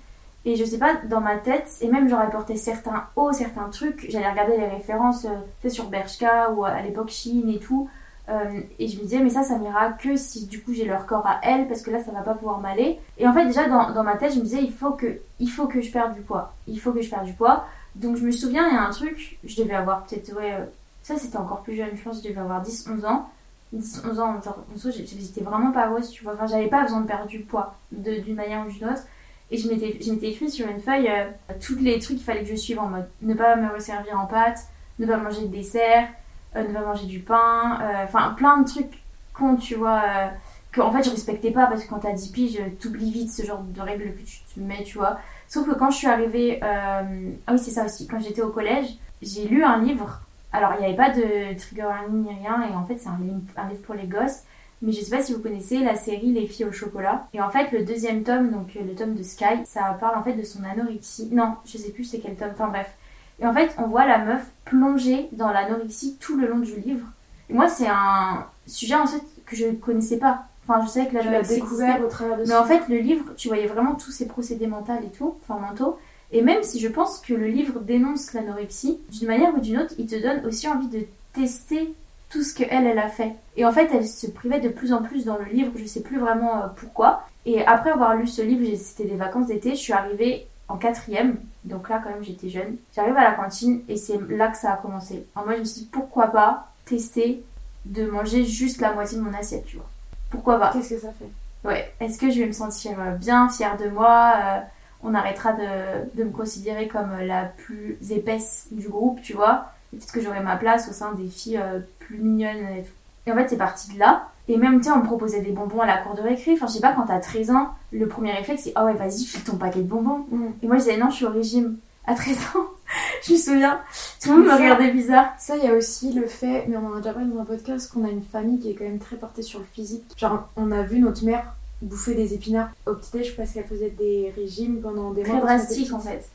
[0.45, 4.05] Et je sais pas, dans ma tête, et même j'aurais porté certains hauts, certains trucs,
[4.09, 7.89] j'allais regarder les références euh, sur Bershka ou à l'époque Shein et tout.
[8.29, 11.05] euh, et je me disais, mais ça, ça m'ira que si du coup j'ai leur
[11.07, 12.99] corps à elles, parce que là, ça va pas pouvoir m'aller.
[13.17, 15.49] Et en fait, déjà dans, dans ma tête, je me disais, il faut, que, il
[15.49, 16.53] faut que je perde du poids.
[16.67, 17.65] Il faut que je perde du poids.
[17.95, 20.65] Donc je me souviens, il y a un truc, je devais avoir peut-être, ouais, euh,
[21.03, 23.29] ça c'était encore plus jeune, je pense je devais avoir 10-11 ans.
[23.73, 26.33] 10-11 ans, genre, en j'étais vraiment pas grosse, tu vois.
[26.33, 29.03] Enfin, j'avais pas besoin de perdre du poids d'une manière ou d'une autre.
[29.51, 32.55] Et je m'étais écrit sur une feuille euh, tous les trucs qu'il fallait que je
[32.55, 34.67] suive en mode ne pas me resservir en pâtes,
[34.99, 36.07] ne pas manger de dessert,
[36.55, 40.27] euh, ne pas manger du pain, euh, enfin plein de trucs cons, tu vois, euh,
[40.71, 43.45] que en fait je respectais pas parce que quand t'as 10 piges, t'oublies vite ce
[43.45, 45.19] genre de règles que tu te mets, tu vois.
[45.47, 47.03] Sauf que quand je suis arrivée, ah
[47.51, 48.87] oui, c'est ça aussi, quand j'étais au collège,
[49.21, 50.21] j'ai lu un livre.
[50.51, 53.19] Alors, il n'y avait pas de trigger warning ni rien, et en fait, c'est un
[53.19, 54.43] livre pour les gosses.
[54.81, 57.27] Mais je sais pas si vous connaissez la série Les filles au chocolat.
[57.33, 60.23] Et en fait, le deuxième tome, donc euh, le tome de Sky, ça parle en
[60.23, 61.29] fait de son anorexie.
[61.31, 62.91] Non, je sais plus c'est quel tome, enfin bref.
[63.39, 67.05] Et en fait, on voit la meuf plonger dans l'anorexie tout le long du livre.
[67.49, 70.45] Et moi, c'est un sujet en fait que je ne connaissais pas.
[70.67, 73.49] Enfin, je savais que l'anorexie découvert au travers de Mais en fait, le livre, tu
[73.49, 75.97] voyais vraiment tous ces procédés mentaux et tout, enfin mentaux.
[76.31, 79.93] Et même si je pense que le livre dénonce l'anorexie, d'une manière ou d'une autre,
[79.99, 81.93] il te donne aussi envie de tester
[82.35, 83.33] tout ce que elle, elle a fait.
[83.55, 86.01] Et en fait, elle se privait de plus en plus dans le livre, je sais
[86.01, 87.23] plus vraiment euh, pourquoi.
[87.45, 91.37] Et après avoir lu ce livre, c'était des vacances d'été, je suis arrivée en quatrième,
[91.63, 92.75] donc là quand même j'étais jeune.
[92.93, 95.25] J'arrive à la cantine et c'est là que ça a commencé.
[95.33, 97.43] Alors moi je me suis dit pourquoi pas tester
[97.85, 99.87] de manger juste la moitié de mon assiette, tu vois.
[100.29, 101.29] Pourquoi pas Qu'est-ce que ça fait?
[101.67, 104.59] Ouais, est-ce que je vais me sentir euh, bien, fière de moi euh,
[105.03, 109.71] On arrêtera de, de me considérer comme la plus épaisse du groupe, tu vois?
[109.91, 112.91] Peut-être que j'aurai ma place au sein des filles euh, plus mignonnes et tout.
[113.27, 114.29] Et en fait, c'est parti de là.
[114.47, 116.53] Et même, tu sais, on me proposait des bonbons à la cour de récré.
[116.53, 119.23] Enfin, je sais pas, quand t'as 13 ans, le premier réflexe, c'est «Ah ouais, vas-y,
[119.23, 120.25] file ton paquet de bonbons.
[120.29, 120.45] Mm.
[120.61, 122.67] Et moi, je disais «Non, je suis au régime.» À 13 ans,
[123.23, 123.79] je me souviens,
[124.21, 125.33] tout le monde me regardait bizarre.
[125.39, 127.45] Ça, il y a aussi le fait, mais on en a déjà parlé dans un
[127.45, 130.03] podcast, qu'on a une famille qui est quand même très portée sur le physique.
[130.15, 134.31] Genre, on a vu notre mère bouffer des épinards au petit-déj parce qu'elle faisait des
[134.35, 135.41] régimes pendant des Très mois.
[135.51, 136.29] elle drastique, en fait.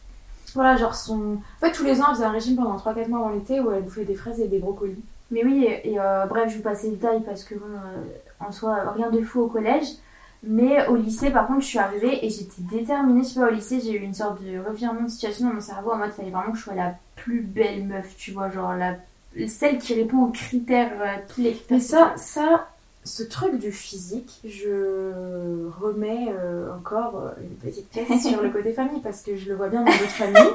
[0.54, 1.34] Voilà, genre son.
[1.34, 3.70] En fait, tous les ans, elle faisait un régime pendant 3-4 mois avant l'été où
[3.70, 5.02] elle bouffait des fraises et des brocolis.
[5.30, 8.44] Mais oui, et, et, euh, bref, je vous passe les détails parce que bon, euh,
[8.46, 9.86] en soi, rien de fou au collège.
[10.42, 13.22] Mais au lycée, par contre, je suis arrivée et j'étais déterminée.
[13.22, 15.60] Je sais pas, au lycée, j'ai eu une sorte de revirement de situation dans mon
[15.60, 18.48] cerveau en mode, il fallait vraiment que je sois la plus belle meuf, tu vois,
[18.48, 18.96] genre la
[19.46, 21.76] celle qui répond aux critères, euh, tous les critères.
[21.76, 22.68] Mais ça, ça,
[23.10, 28.72] ce truc du physique, je remets euh, encore euh, une petite pièce sur le côté
[28.72, 30.54] famille parce que je le vois bien dans d'autres familles.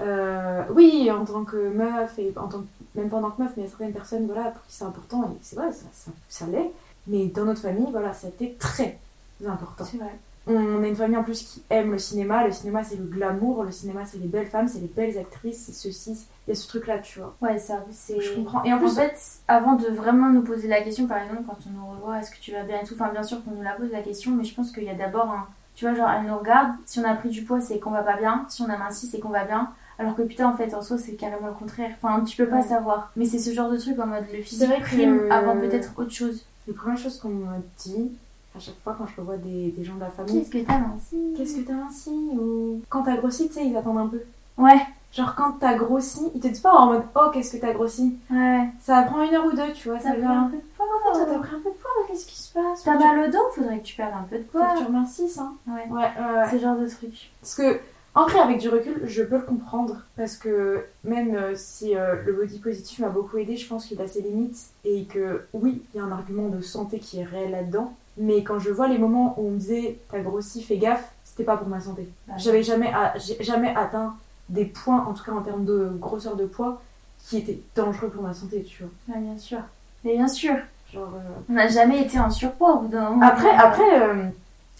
[0.00, 3.42] Euh, oui, en tant que meuf et en tant que, même pas en tant que
[3.42, 5.72] meuf, mais il y a certaines personnes voilà, pour qui c'est important et c'est vrai,
[5.72, 6.70] ça, ça, ça l'est.
[7.08, 8.96] Mais dans notre famille, voilà, ça a été très
[9.44, 9.84] important.
[9.84, 10.16] C'est vrai.
[10.48, 12.44] On a une famille en plus qui aime le cinéma.
[12.46, 13.64] Le cinéma, c'est le glamour.
[13.64, 16.26] Le cinéma, c'est les belles femmes, c'est les belles actrices, c'est ceci.
[16.46, 17.36] Il y a ce truc-là, tu vois.
[17.42, 18.18] Ouais, ça, c'est.
[18.20, 18.64] Je comprends.
[18.64, 19.14] Et en fait,
[19.46, 22.40] avant de vraiment nous poser la question, par exemple, quand on nous revoit, est-ce que
[22.40, 24.44] tu vas bien et tout, enfin, bien sûr qu'on nous la pose la question, mais
[24.44, 25.46] je pense qu'il y a d'abord un.
[25.74, 28.02] Tu vois, genre, elle nous regarde, si on a pris du poids, c'est qu'on va
[28.02, 29.70] pas bien, si on a minci, c'est qu'on va bien.
[30.00, 31.90] Alors que putain, en fait, en soi, c'est carrément le contraire.
[32.02, 32.62] Enfin, tu peux pas Ouais.
[32.62, 33.12] savoir.
[33.16, 36.10] Mais c'est ce genre de truc en mode le physique que- prime avant peut-être autre
[36.12, 36.44] chose.
[36.66, 37.46] les premières choses qu'on me
[37.78, 38.10] dit
[38.58, 40.78] à chaque fois quand je revois des, des gens de la famille, Qu'est-ce que t'as
[40.78, 44.20] minci qu'est-ce que t'as minci Ou quand t'as grossi, tu sais, ils attendent un peu.
[44.58, 44.78] Ouais,
[45.12, 48.14] Genre quand t'as grossi, ils te disent pas en mode oh qu'est-ce que t'as grossi.
[48.30, 48.68] ouais.
[48.80, 49.98] Ça prend une heure ou deux, tu vois.
[49.98, 50.86] Ça Ça un peu de poids.
[51.14, 52.82] Ça t'a pris un peu de poids, mais qu'est-ce qui se passe?
[52.84, 54.74] T'as mal au dos, faudrait que tu perdes un peu de tu- Faut poids.
[54.74, 55.54] que tu remercies, hein.
[55.66, 55.86] Ouais.
[55.90, 56.50] Ouais, ouais, ouais.
[56.50, 57.30] Ce genre de truc.
[57.40, 57.80] Parce que
[58.14, 62.32] Après, avec du recul, je peux le comprendre parce que même euh, si euh, le
[62.34, 65.98] body positif m'a beaucoup aidé, je pense qu'il a ses limites et que oui, il
[65.98, 67.94] y a un argument de santé qui est réel là-dedans.
[68.18, 71.44] Mais quand je vois les moments où on me disait t'as grossi, fais gaffe, c'était
[71.44, 72.08] pas pour ma santé.
[72.26, 72.92] Bah, J'avais jamais,
[73.40, 74.14] jamais atteint
[74.48, 76.80] des points, en tout cas en termes de grosseur de poids,
[77.26, 79.14] qui étaient dangereux pour ma santé, tu vois.
[79.16, 79.58] Ouais, bien sûr.
[80.04, 80.54] Mais bien sûr,
[80.92, 83.26] Genre, euh, on n'a jamais été en surpoids au bout d'un moment.
[83.26, 84.24] Après, après euh,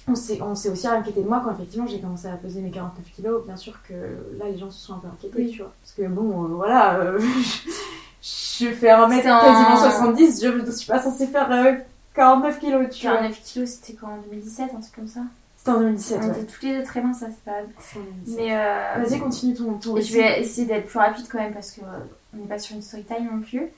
[0.08, 3.44] on s'est aussi inquiété de moi quand effectivement j'ai commencé à peser mes 49 kilos.
[3.44, 3.92] Bien sûr que
[4.38, 5.50] là, les gens se sont un peu inquiétés, Oui.
[5.50, 5.72] tu vois.
[5.82, 7.20] Parce que bon, euh, voilà, euh,
[8.22, 11.72] je fais 1 mètre C'est un- quasiment 70, je ne suis pas censée faire euh,
[12.18, 13.16] 49 kilos, tu vois.
[13.16, 15.20] 49 kilos, c'était quand en 2017, un truc comme ça?
[15.56, 16.30] C'était en 2017, On ouais.
[16.38, 17.18] était toutes les deux très minces.
[17.20, 18.36] C'était en 2017.
[18.38, 21.52] Mais euh, Vas-y, continue ton, ton Et je vais essayer d'être plus rapide quand même
[21.52, 21.98] parce que euh,
[22.34, 23.68] on n'est pas sur une story time non plus.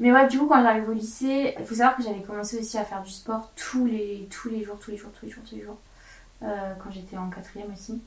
[0.00, 2.78] Mais ouais, du coup, quand j'arrive au lycée, il faut savoir que j'avais commencé aussi
[2.78, 5.42] à faire du sport tous les, tous les jours, tous les jours, tous les jours,
[5.48, 5.76] tous les jours.
[6.42, 8.00] euh, quand j'étais en quatrième aussi.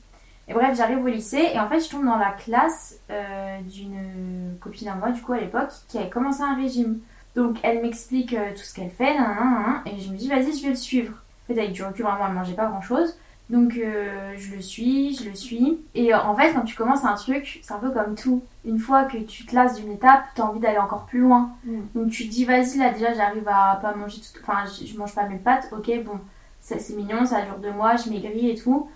[0.48, 4.56] Et bref, j'arrive au lycée et en fait, je tombe dans la classe euh, d'une
[4.60, 6.98] copine à moi, du coup, à l'époque, qui avait commencé un régime.
[7.36, 10.28] Donc, elle m'explique euh, tout ce qu'elle fait, nan, nan, nan, et je me dis,
[10.28, 11.12] vas-y, je vais le suivre.
[11.12, 13.16] En fait, avec du recul, vraiment, elle mangeait pas grand chose.
[13.50, 15.78] Donc euh, je le suis, je le suis.
[15.94, 18.42] Et euh, en fait, quand tu commences un truc, c'est un peu comme tout.
[18.64, 21.50] Une fois que tu te lasses d'une étape, tu as envie d'aller encore plus loin.
[21.64, 21.80] Mm.
[21.94, 24.40] Donc tu te dis, vas-y, là déjà, j'arrive à pas manger tout.
[24.42, 26.18] Enfin, je, mange pas mes pâtes, ok, bon,
[26.62, 28.88] c'est mignon, ça dure deux mois, je maigris et tout.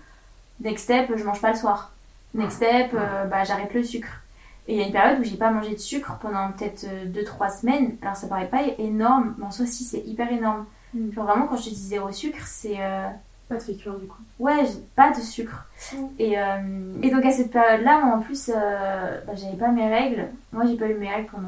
[0.61, 1.91] Next step, je mange pas le soir.
[2.33, 4.09] Next step, euh, bah, j'arrête le sucre.
[4.69, 7.59] Et il y a une période où j'ai pas mangé de sucre pendant peut-être 2-3
[7.61, 7.95] semaines.
[8.03, 10.65] Alors ça paraît pas énorme, mais en soi, si, c'est hyper énorme.
[10.93, 11.11] Mm.
[11.11, 12.75] Genre vraiment, quand je te dis zéro sucre, c'est.
[12.79, 13.07] euh,
[13.49, 14.21] Pas de féculents, du coup.
[14.37, 14.63] Ouais,
[14.95, 15.65] pas de sucre.
[15.91, 15.97] Mm.
[16.19, 19.89] Et, euh, et donc à cette période-là, moi en plus, euh, bah, j'avais pas mes
[19.89, 20.27] règles.
[20.53, 21.47] Moi j'ai pas eu mes règles pendant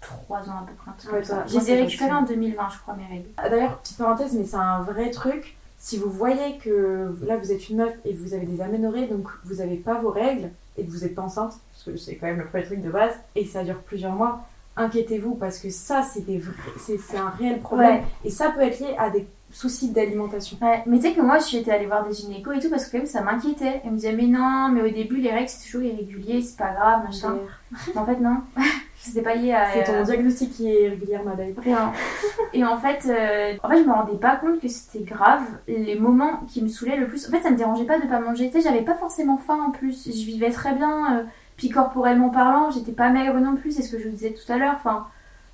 [0.00, 0.90] 3 ans à peu près.
[0.90, 3.28] un Ouais, toi- Je les ai récupérées en 2020, je crois, mes règles.
[3.36, 5.54] Ah, D'ailleurs, petite parenthèse, mais c'est un vrai truc.
[5.78, 9.28] Si vous voyez que là vous êtes une meuf et vous avez des aménorrhées, donc
[9.44, 12.26] vous avez pas vos règles et que vous êtes pas enceinte, parce que c'est quand
[12.26, 14.40] même le premier truc de base, et ça dure plusieurs mois,
[14.76, 18.02] inquiétez-vous parce que ça c'est des vrais, c'est c'est un réel problème Ouais.
[18.24, 20.56] et ça peut être lié à des soucis d'alimentation.
[20.60, 22.70] Ouais, mais tu sais que moi je suis été allée voir des gynécos et tout
[22.70, 23.82] parce que quand même ça m'inquiétait.
[23.84, 26.72] Elles me disaient, mais non, mais au début les règles c'est toujours irrégulier, c'est pas
[26.72, 27.36] grave, machin.
[27.94, 28.38] En fait, non.
[29.04, 29.70] C'était pas lié à.
[29.70, 31.54] C'est ton euh, diagnostic qui est régulier, ma belle.
[32.54, 35.42] Et en fait, euh, en fait, je me rendais pas compte que c'était grave.
[35.68, 38.18] Les moments qui me saoulaient le plus, en fait, ça me dérangeait pas de pas
[38.20, 38.50] manger.
[38.50, 40.06] Tu sais, j'avais pas forcément faim en plus.
[40.06, 41.18] Je vivais très bien.
[41.18, 41.22] euh,
[41.56, 43.72] puis corporellement parlant, j'étais pas maigre non plus.
[43.72, 44.74] C'est ce que je vous disais tout à l'heure.
[44.76, 45.06] Enfin,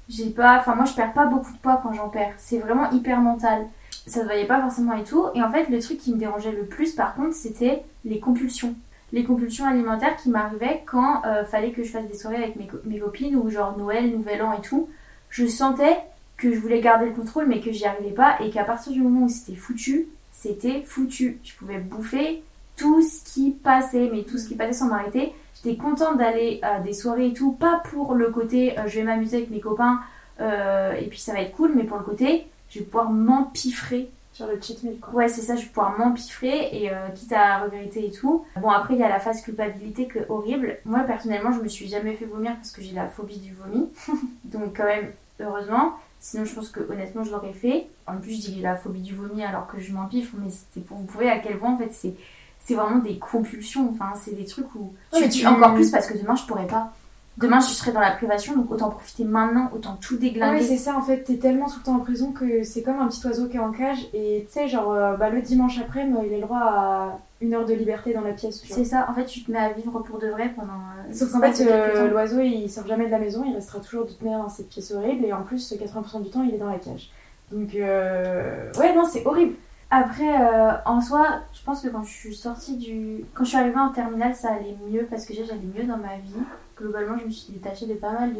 [0.08, 0.58] j'ai pas.
[0.58, 2.34] Enfin, moi, je perds pas beaucoup de poids quand j'en perds.
[2.38, 3.66] C'est vraiment hyper mental.
[4.06, 5.26] Ça se voyait pas forcément et tout.
[5.34, 8.74] Et en fait, le truc qui me dérangeait le plus, par contre, c'était les compulsions
[9.12, 12.68] les compulsions alimentaires qui m'arrivaient quand euh, fallait que je fasse des soirées avec mes,
[12.84, 14.88] mes copines ou genre Noël, Nouvel An et tout.
[15.30, 15.98] Je sentais
[16.36, 19.02] que je voulais garder le contrôle mais que j'y arrivais pas et qu'à partir du
[19.02, 21.38] moment où c'était foutu, c'était foutu.
[21.42, 22.42] Je pouvais bouffer
[22.76, 25.32] tout ce qui passait, mais tout ce qui passait sans m'arrêter.
[25.56, 29.04] J'étais contente d'aller à des soirées et tout, pas pour le côté euh, je vais
[29.04, 30.00] m'amuser avec mes copains
[30.40, 34.08] euh, et puis ça va être cool, mais pour le côté je vais pouvoir m'empiffrer
[34.40, 35.12] Sur le cheat meal, quoi.
[35.12, 38.46] Ouais, c'est ça, je vais pouvoir m'empiffrer et euh, quitte à regretter et tout.
[38.56, 40.78] Bon, après, il y a la phase culpabilité que horrible.
[40.86, 43.90] Moi, personnellement, je me suis jamais fait vomir parce que j'ai la phobie du vomi.
[44.44, 45.92] Donc, quand même, heureusement.
[46.20, 47.88] Sinon, je pense que honnêtement, je l'aurais fait.
[48.06, 50.96] En plus, je dis la phobie du vomi alors que je m'empiffe, mais c'était pour
[50.96, 52.14] vous prouver à quel point, en fait, c'est.
[52.62, 55.90] C'est vraiment des compulsions, enfin c'est des trucs où tu Ouais, dis tu- encore plus
[55.90, 56.92] parce que demain je pourrais pas.
[57.38, 60.62] Demain je serai dans la privation donc autant profiter maintenant, autant tout déglinguer.
[60.62, 63.08] c'est ça en fait, t'es tellement tout le temps en prison que c'est comme un
[63.08, 66.06] petit oiseau qui est en cage et tu sais, genre euh, bah, le dimanche après,
[66.06, 68.62] il a le droit à une heure de liberté dans la pièce.
[68.68, 70.72] c'est ça, en fait tu te mets à vivre pour de vrai pendant.
[71.08, 74.04] euh, Sauf qu'en fait, euh, l'oiseau il sort jamais de la maison, il restera toujours
[74.04, 76.58] de toute manière dans cette pièce horrible et en plus, 80% du temps il est
[76.58, 77.10] dans la cage.
[77.50, 78.70] Donc, euh...
[78.78, 79.54] ouais, non, c'est horrible.
[79.90, 83.24] Après, euh, en soi, je pense que quand je suis sortie du.
[83.34, 86.16] Quand je suis arrivée en terminale, ça allait mieux parce que j'allais mieux dans ma
[86.16, 86.44] vie.
[86.76, 88.32] Globalement, je me suis détachée de pas mal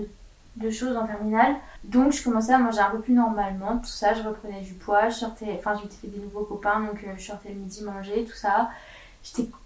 [0.57, 1.57] de, choses en terminale.
[1.83, 4.15] Donc, je commençais à manger un peu plus normalement, tout ça.
[4.15, 5.57] Je reprenais du poids, je sortais.
[5.59, 8.37] Enfin, je m'étais fait des nouveaux copains, donc euh, je sortais le midi manger, tout
[8.37, 8.71] ça.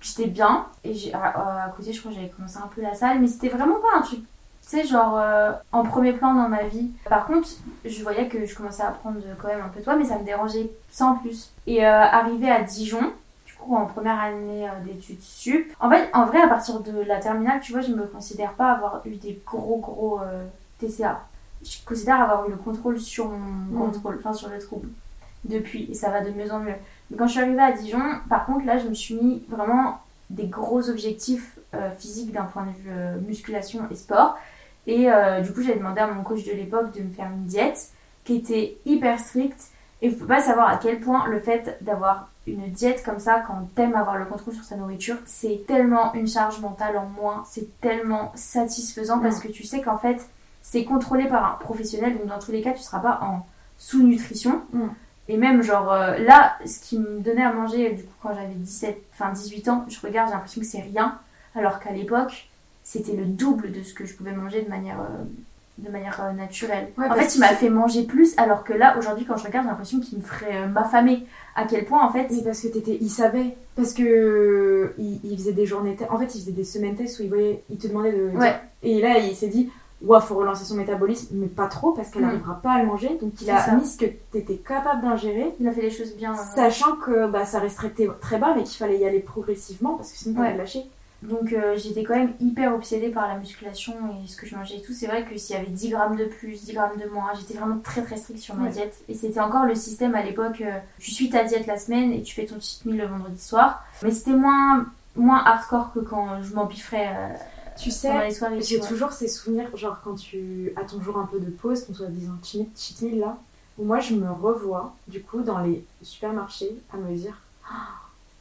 [0.01, 0.67] J'étais bien.
[0.85, 3.77] Et à côté, je crois que j'avais commencé un peu la salle, mais c'était vraiment
[3.77, 4.21] pas un truc.
[4.69, 6.91] Tu sais, genre euh, en premier plan dans ma vie.
[7.09, 7.49] Par contre,
[7.85, 10.19] je voyais que je commençais à prendre quand même un peu de poids, mais ça
[10.19, 11.53] me dérangeait sans plus.
[11.67, 13.13] Et euh, arrivé à Dijon,
[13.47, 16.99] du coup en première année euh, d'études sup, en fait, en vrai, à partir de
[17.03, 20.45] la terminale, tu vois, je me considère pas avoir eu des gros gros euh,
[20.81, 21.21] TCA.
[21.63, 23.93] Je considère avoir eu le contrôle sur mon Mhm.
[23.93, 24.89] contrôle, enfin sur le trouble
[25.45, 26.75] depuis, et ça va de mieux en mieux.
[27.11, 28.01] Mais quand je suis arrivée à Dijon,
[28.31, 29.99] par contre, là, je me suis mis vraiment
[30.31, 31.59] des gros objectifs
[31.99, 34.39] physiques d'un point de vue musculation et sport.
[34.87, 37.47] Et euh, du coup, j'ai demandé à mon coach de l'époque de me faire une
[37.47, 37.91] diète
[38.25, 39.71] qui était hyper stricte.
[40.03, 43.43] Et vous pouvez pas savoir à quel point le fait d'avoir une diète comme ça,
[43.47, 47.45] quand t'aimes avoir le contrôle sur sa nourriture, c'est tellement une charge mentale en moins,
[47.49, 50.29] c'est tellement satisfaisant parce que tu sais qu'en fait,
[50.61, 53.47] c'est contrôlé par un professionnel, donc dans tous les cas, tu seras pas en
[53.79, 54.63] sous-nutrition.
[54.73, 54.89] Mm.
[55.29, 58.55] Et même, genre, euh, là, ce qui me donnait à manger, du coup, quand j'avais
[58.55, 61.19] 17, enfin 18 ans, je regarde, j'ai l'impression que c'est rien,
[61.55, 62.49] alors qu'à l'époque,
[62.85, 65.25] c'était le double de ce que je pouvais manger de manière, euh,
[65.79, 66.89] de manière euh, naturelle.
[66.99, 69.65] Ouais, en fait, il m'a fait manger plus, alors que là, aujourd'hui, quand je regarde,
[69.65, 71.25] j'ai l'impression qu'il me ferait euh, m'affamer.
[71.57, 75.37] À quel point, en fait, Mais parce que t'étais, il savait, parce que il, il
[75.37, 77.87] faisait des journées, en fait, il faisait des semaines tests où il voyait, il te
[77.89, 78.55] demandait de, Ouais.
[78.83, 79.71] et là il s'est dit,
[80.03, 82.27] ouais, faut relancer son métabolisme, mais pas trop parce qu'elle Mm.
[82.27, 83.73] n'arrivera pas à le manger, donc il a ça.
[83.77, 86.35] mis ce que t'étais capable d'ingérer, il a fait les choses bien.
[86.35, 90.19] sachant que bah, ça resterait très bas, mais qu'il fallait y aller progressivement parce que
[90.19, 90.59] sinon t'allais Ouais.
[90.59, 90.85] lâcher.
[91.29, 94.77] Donc euh, j'étais quand même hyper obsédée par la musculation et ce que je mangeais
[94.77, 94.93] et tout.
[94.93, 97.55] C'est vrai que s'il y avait 10 grammes de plus, 10 grammes de moins, j'étais
[97.59, 98.71] vraiment très très stricte sur ma Ouais.
[98.71, 98.95] diète.
[99.09, 102.23] Et c'était encore le système à l'époque, euh, tu suis ta diète la semaine et
[102.23, 103.83] tu fais ton cheat meal le vendredi soir.
[104.03, 107.35] Mais c'était moins, moins hardcore que quand je m'empiffrais euh,
[107.79, 108.13] Tu sais,
[108.61, 111.95] j'ai toujours ces souvenirs, genre quand tu as ton jour un peu de pause, qu'on
[111.95, 113.39] soit disant cheat cheat meal là,
[113.79, 117.37] où moi je me revois du coup dans les supermarchés à me dire,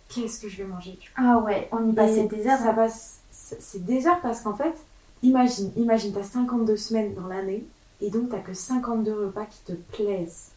[0.10, 0.98] qu'est-ce que je vais manger?
[1.16, 2.60] Ah ouais, on y passait des heures.
[2.60, 2.74] Ça hein.
[2.74, 4.74] passe, c'est des heures parce qu'en fait,
[5.22, 7.63] imagine, imagine, t'as 52 semaines dans l'année
[8.02, 10.50] et donc t'as que 52 repas qui te plaisent.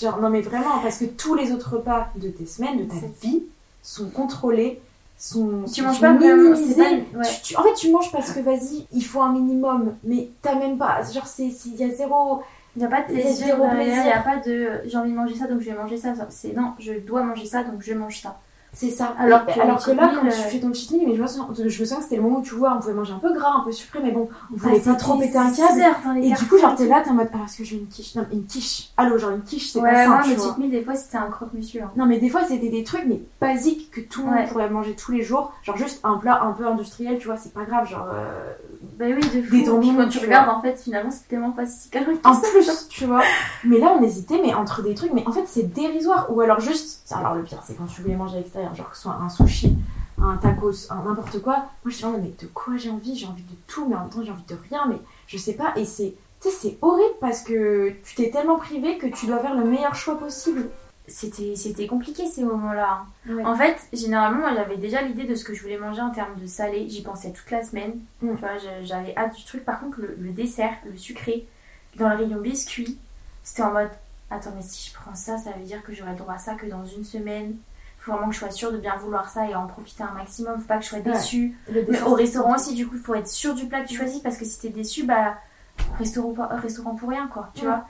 [0.00, 3.06] Genre, non mais vraiment, parce que tous les autres repas de tes semaines, de ta
[3.22, 3.44] vie,
[3.82, 4.80] sont contrôlés,
[5.18, 5.64] sont.
[5.72, 6.74] Tu sont manges pas minimisés.
[6.74, 7.24] pas- ouais.
[7.42, 10.54] Tu- tu- en fait, tu manges parce que vas-y, il faut un minimum, mais t'as
[10.54, 11.00] même pas.
[11.02, 12.42] Genre, il y a zéro.
[12.76, 15.34] Il n'y a pas de plaisir il n'y a pas de j'ai envie de manger
[15.34, 16.12] ça donc je vais manger ça.
[16.28, 18.38] C'est non, je dois manger ça donc je mange ça.
[18.78, 19.14] C'est ça.
[19.18, 21.22] Alors que alors le que là, quand tu euh, fais ton cheat meal, mais je
[21.22, 23.14] me sens, je me sens que c'était le moment où tu vois, on pouvait manger
[23.14, 25.50] un peu gras, un peu sucré, mais bon, on voulait Ah, pas trop péter un
[25.50, 25.80] câble.
[26.22, 28.14] Et du coup, genre, t'es là, t'es en mode, ah, est-ce que veux une quiche
[28.16, 28.90] Non, une quiche.
[28.98, 30.48] Allô, genre, une quiche, c'est Ouais, pas simple, le tu vois.
[30.48, 31.84] cheat meal des fois c'était un croque-monsieur.
[31.84, 31.90] hein.
[31.96, 34.46] Non, mais des fois, c'était des trucs, mais basiques que tout le monde Ouais.
[34.46, 35.52] pourrait manger tous les jours.
[35.62, 37.88] Genre, juste un plat un peu industriel, tu vois, c'est pas grave.
[37.88, 38.52] Genre, euh,
[38.98, 39.56] Bah oui, de fou.
[39.56, 42.88] Des quand tu regardes, en fait, finalement, c'est tellement pas si calorique que en plus,
[42.88, 43.22] tu vois.
[43.64, 46.34] Mais là, on hésitait, mais entre des trucs, mais en fait, c'est dérisoire.
[46.34, 47.02] Ou alors, juste.
[47.14, 49.28] Alors, le pire, c'est quand tu voulais manger à l'extérieur, genre, que ce soit un
[49.28, 49.76] sushi,
[50.20, 51.56] un tacos, un n'importe quoi.
[51.56, 53.16] Moi, je suis mode, mais de quoi j'ai envie?
[53.16, 55.54] J'ai envie de tout, mais en même temps, j'ai envie de rien, mais je sais
[55.54, 55.74] pas.
[55.76, 56.14] Et c'est.
[56.40, 59.64] Tu sais, c'est horrible parce que tu t'es tellement privé que tu dois faire le
[59.64, 60.70] meilleur choix possible.
[61.08, 63.02] C'était, c'était compliqué ces moments-là.
[63.28, 63.32] hein.
[63.32, 63.44] Ouais.
[63.44, 66.34] En fait, généralement, moi j'avais déjà l'idée de ce que je voulais manger en termes
[66.40, 66.88] de salé.
[66.88, 68.00] J'y pensais toute la semaine.
[68.22, 68.34] Mm.
[68.34, 69.64] Tu vois, j'avais hâte du truc.
[69.64, 71.46] Par contre, le, le dessert, le sucré,
[71.96, 72.98] dans le rayon biscuit,
[73.44, 73.90] c'était en mode
[74.28, 76.66] Attends, mais si je prends ça, ça veut dire que j'aurai droit à ça que
[76.66, 77.54] dans une semaine.
[78.00, 80.58] Faut vraiment que je sois sûre de bien vouloir ça et en profiter un maximum.
[80.60, 81.56] Faut pas que je sois déçue.
[81.72, 84.18] Mais au restaurant aussi, du coup, il faut être sûr du plat que tu choisis
[84.20, 85.38] parce que si t'es déçu, bah,
[85.98, 87.66] restaurant, pour rien, quoi, tu Ouais.
[87.68, 87.84] vois.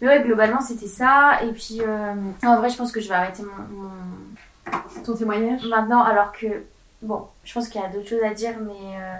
[0.00, 1.42] Mais ouais, globalement, c'était ça.
[1.44, 5.64] Et puis, euh, en vrai, je pense que je vais arrêter mon, mon- Ton témoignage
[5.66, 6.46] Maintenant, alors que,
[7.02, 9.14] bon, je pense qu'il y a d'autres choses à dire, mais euh,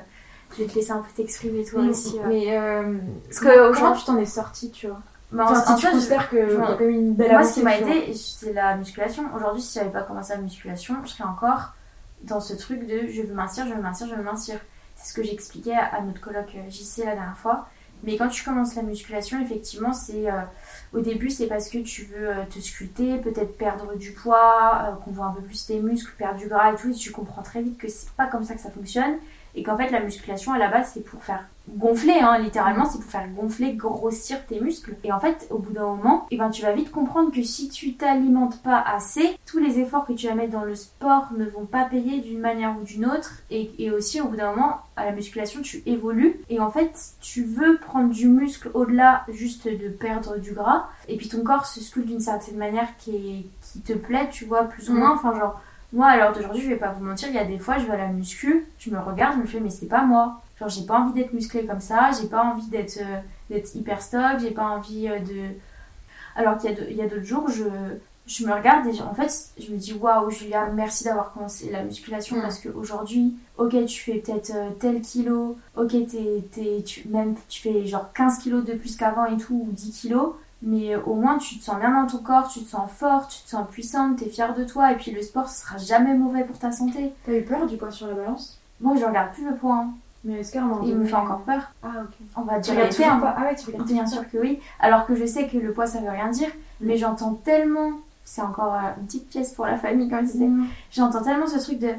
[0.52, 2.14] je vais te laisser un peu t'exprimer toi Mais, aussi.
[2.18, 2.26] ouais.
[2.26, 5.00] mais euh, Parce que comment tu t'en es sorti, tu vois?
[5.32, 7.62] En- Enfin, en si tu considères a je- quand même une belle Moi, ce qui
[7.62, 9.24] m'a aidé, c'est la musculation.
[9.36, 11.72] Aujourd'hui, si j'avais pas commencé la musculation, je serais encore
[12.22, 14.56] dans ce truc de je veux mincir, je veux mincir, je veux mincir.
[14.96, 17.66] C'est ce que j'expliquais à, notre coloc euh, JC la dernière fois.
[18.02, 20.40] Mais quand tu commences la musculation, effectivement, c'est euh,
[20.92, 24.92] au début, c'est parce que tu veux euh, te sculpter, peut-être perdre du poids, euh,
[25.04, 26.90] qu'on voit un peu plus tes muscles, perdre du gras et tout.
[26.90, 29.16] Et tu comprends très vite que c'est pas comme ça que ça fonctionne.
[29.54, 32.98] Et qu'en fait, la musculation à la base, c'est pour faire gonfler, hein, littéralement, c'est
[32.98, 34.96] pour faire gonfler, grossir tes muscles.
[35.04, 37.68] Et en fait, au bout d'un moment, eh ben, tu vas vite comprendre que si
[37.68, 41.44] tu t'alimentes pas assez, tous les efforts que tu vas mettre dans le sport ne
[41.44, 43.34] vont pas payer d'une manière ou d'une autre.
[43.50, 46.40] Et, et aussi, au bout d'un moment, à la musculation, tu évolues.
[46.48, 50.86] Et en fait, tu veux prendre du muscle au-delà juste de perdre du gras.
[51.08, 54.44] Et puis ton corps se sculpte d'une certaine manière qui, est, qui te plaît, tu
[54.44, 54.98] vois, plus ou Mm.
[54.98, 55.14] moins.
[55.14, 55.60] Enfin, genre,
[55.92, 57.86] moi, à l'heure d'aujourd'hui, je vais pas vous mentir, il y a des fois, je
[57.86, 60.40] vais à la muscu, je me regarde, je me fais, mais c'est pas moi.
[60.58, 62.98] Genre, j'ai pas envie d'être musclée comme ça, j'ai pas envie d'être
[63.52, 65.54] euh, hyper stock, j'ai pas envie euh, de.
[66.36, 67.64] Alors qu'il y a d'autres jours, je,
[68.26, 71.82] je me regarde et en fait, je me dis, waouh, Julia, merci d'avoir commencé la
[71.82, 72.42] musculation Mm.
[72.42, 75.90] parce qu'aujourd'hui, ok, tu fais peut-être euh, tel kilo, ok,
[76.52, 79.90] t'es- tu, même tu fais genre 15 kilos de plus qu'avant et tout, ou 10
[79.90, 80.34] kilos.
[80.62, 83.30] Mais euh, au moins tu te sens bien dans ton corps, tu te sens forte,
[83.30, 86.14] tu te sens puissante, t'es fière de toi et puis le sport ce sera jamais
[86.14, 87.12] mauvais pour ta santé.
[87.24, 88.58] T'as eu peur du poids sur la balance?
[88.80, 89.90] Moi je regarde plus le poids, hein.
[90.22, 91.62] Mais est-ce il me fait encore peur.
[91.82, 92.14] Ah, ok.
[92.36, 93.24] On va dire les termes.
[93.24, 94.60] Ah ouais, tu Bien sûr que oui.
[94.78, 96.50] Alors que je sais que le poids ça veut rien dire,
[96.82, 97.92] mais j'entends tellement,
[98.22, 100.66] c'est encore euh, une petite pièce pour la famille comme disais, Mmh.
[100.92, 101.94] j'entends tellement ce truc de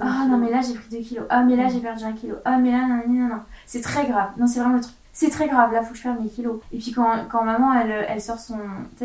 [0.00, 2.36] ah non mais là j'ai pris 2 kilos, ah mais là j'ai perdu 1 kilo,
[2.44, 4.94] ah mais là non non non, c'est très grave, non c'est vraiment le truc.
[5.12, 6.60] C'est très grave, là faut que je perde mes kilos.
[6.72, 8.58] Et puis quand, quand maman elle, elle sort son,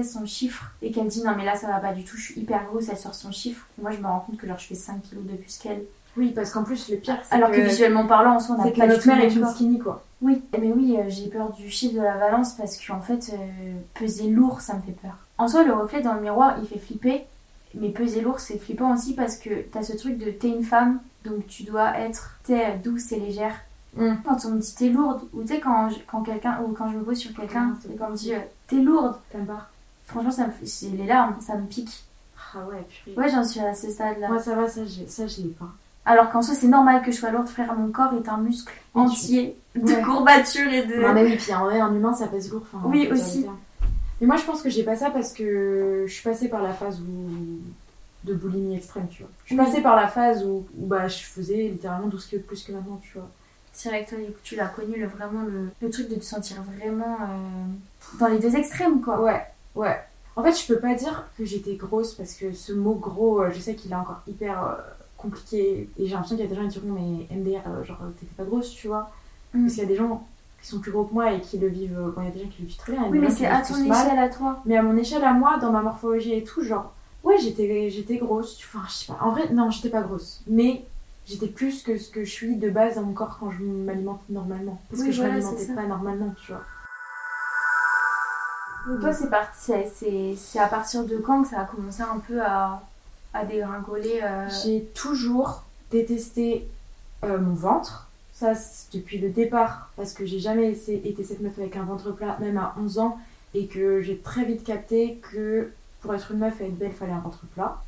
[0.04, 2.42] son chiffre et qu'elle dit non mais là ça va pas du tout, je suis
[2.42, 4.76] hyper grosse, elle sort son chiffre, moi je me rends compte que genre je fais
[4.76, 5.84] 5 kilos de plus qu'elle.
[6.18, 8.72] Oui, parce qu'en plus le pire c'est Alors que, visuellement parlant, en soi on a
[8.72, 10.04] que notre mère est une skinny quoi.
[10.22, 13.74] Oui, mais oui, euh, j'ai peur du chiffre de la balance parce qu'en fait, euh,
[13.94, 15.18] peser lourd ça me fait peur.
[15.38, 17.26] En soi, le reflet dans le miroir il fait flipper,
[17.74, 21.00] mais peser lourd c'est flippant aussi parce que t'as ce truc de t'es une femme,
[21.26, 23.56] donc tu dois être t'es douce et légère.
[23.96, 24.16] Mm.
[24.26, 26.92] Quand on me dit t'es lourde, ou tu sais, quand, je- quand quelqu'un, ou quand
[26.92, 28.34] je me pose sur quelqu'un, et qu'on me dit
[28.68, 29.70] t'es lourde, T'aimes pas
[30.06, 32.04] franchement, ça me fait, c'est les larmes, ça me pique.
[32.54, 33.18] Ah ouais, purée.
[33.18, 34.28] Ouais, j'en suis à ce stade-là.
[34.30, 35.70] Moi ça va, ça, j'ai- ça je l'ai pas.
[36.06, 38.72] Alors qu'en soi, c'est normal que je sois lourde, frère, mon corps est un muscle
[38.94, 40.02] tu- entier de Ouais.
[40.02, 40.96] courbatures et de.
[41.02, 42.64] Non mais oui, puis en vrai, un humain ça pèse lourd.
[42.72, 43.46] Enfin, Oui, aussi.
[44.22, 46.74] Mais moi je pense que j'ai pas ça parce que je suis passée par la
[46.74, 47.60] phase où
[48.24, 49.32] de boulimie extrême, tu vois.
[49.46, 49.66] Je suis Oui.
[49.66, 52.72] passée par la phase où, où, bah, je faisais littéralement 12 kilos de plus que
[52.72, 53.30] maintenant, tu vois.
[53.76, 56.64] C'est vrai que toi, tu l'as connu, le, vraiment le, le truc de te sentir
[56.64, 59.22] vraiment euh, dans les deux extrêmes, quoi.
[59.22, 59.42] Ouais,
[59.76, 60.00] ouais.
[60.38, 63.52] En fait, je peux pas dire que j'étais grosse parce que ce mot gros, euh,
[63.54, 64.76] je sais qu'il est encore hyper euh,
[65.18, 68.34] compliqué et j'ai l'impression qu'il y a des gens qui diront mais MDR, genre t'étais
[68.38, 69.12] pas grosse, tu vois.
[69.54, 69.64] Mm.
[69.64, 70.26] Parce qu'il y a des gens
[70.62, 72.44] qui sont plus gros que moi et qui le vivent, bon, il y a des
[72.44, 73.08] gens qui le vivent très bien.
[73.10, 74.08] Oui, mais c'est à ton mal.
[74.08, 74.62] échelle, à toi.
[74.64, 76.94] Mais à mon échelle, à moi, dans ma morphologie et tout, genre,
[77.26, 78.58] ouais, j'étais, grosse.
[78.64, 79.20] Enfin, je sais pas.
[79.22, 80.42] En vrai, non, j'étais pas grosse.
[80.48, 80.86] Mais
[81.26, 84.22] j'étais plus que ce que je suis de base dans mon corps quand je m'alimente
[84.30, 84.82] normalement.
[84.90, 86.62] Parce Oui, que je voilà, m'alimentais pas normalement, tu vois.
[88.88, 89.74] Donc, toi, c'est parti,
[90.60, 92.84] à partir de quand que ça a commencé un peu à,
[93.34, 96.68] à dégringoler euh, J'ai toujours détesté
[97.24, 98.08] euh, mon ventre.
[98.34, 98.54] Ça,
[98.94, 99.90] depuis le départ.
[99.96, 103.18] Parce que j'ai jamais été cette meuf avec un ventre plat, même à 11 ans.
[103.56, 106.96] Et que j'ai très vite capté que pour être une meuf et être belle, il
[106.96, 107.82] fallait un ventre plat.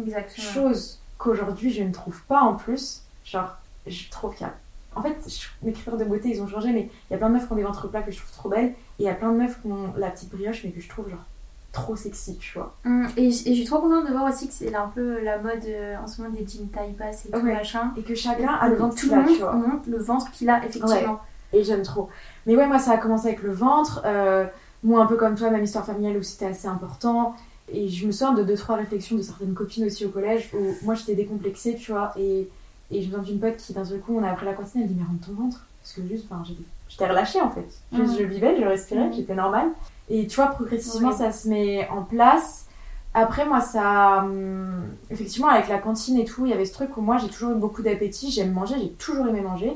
[0.00, 0.46] Exactement.
[0.46, 3.02] Chose qu'aujourd'hui je ne trouve pas en plus.
[3.24, 3.56] Genre,
[3.86, 4.54] je trouve qu'il y a.
[4.96, 7.28] En fait, je- mes critères de beauté ils ont changé, mais il y a plein
[7.28, 8.70] de meufs qui ont des ventres plats que je trouve trop belles.
[8.98, 10.88] Et il y a plein de meufs qui ont la petite brioche, mais que je
[10.88, 11.24] trouve genre
[11.72, 12.74] trop sexy, tu vois.
[12.84, 15.64] Hum, et, je suis trop contente de voir aussi que c'est un peu la mode
[15.66, 17.54] euh, en ce moment des jeans taille basse et tout Ouais.
[17.54, 17.92] machin.
[17.96, 19.54] Et que chacun a le ventre tout qu'il le a, monde tu vois.
[19.86, 21.20] le ventre qu'il a, effectivement.
[21.52, 22.08] Et j'aime trop.
[22.46, 24.02] Mais ouais, moi ça a commencé avec le ventre.
[24.04, 24.46] Euh,
[24.82, 27.36] moi, un peu comme toi, même histoire familiale où c'était assez important.
[27.72, 30.74] Et je me souviens de deux, trois réflexions de certaines copines aussi au collège où
[30.84, 32.12] moi j'étais décomplexée, tu vois.
[32.18, 32.48] Et,
[32.90, 34.80] et je me souviens d'une pote qui, d'un seul coup, on a appris la cantine,
[34.82, 35.64] elle me dit Mais rentre ton ventre.
[35.82, 37.66] Parce que juste, enfin, j'étais- relâchée en fait.
[37.92, 39.12] Juste, je vivais, je respirais, Mhm.
[39.14, 39.68] j'étais normale.
[40.10, 42.66] Et tu vois, progressivement, ça se met en place.
[43.14, 44.18] Après, moi, ça.
[44.24, 47.28] hum, effectivement, avec la cantine et tout, il y avait ce truc où moi, j'ai
[47.28, 49.72] toujours eu beaucoup d'appétit, j'aime manger, j'ai toujours aimé manger.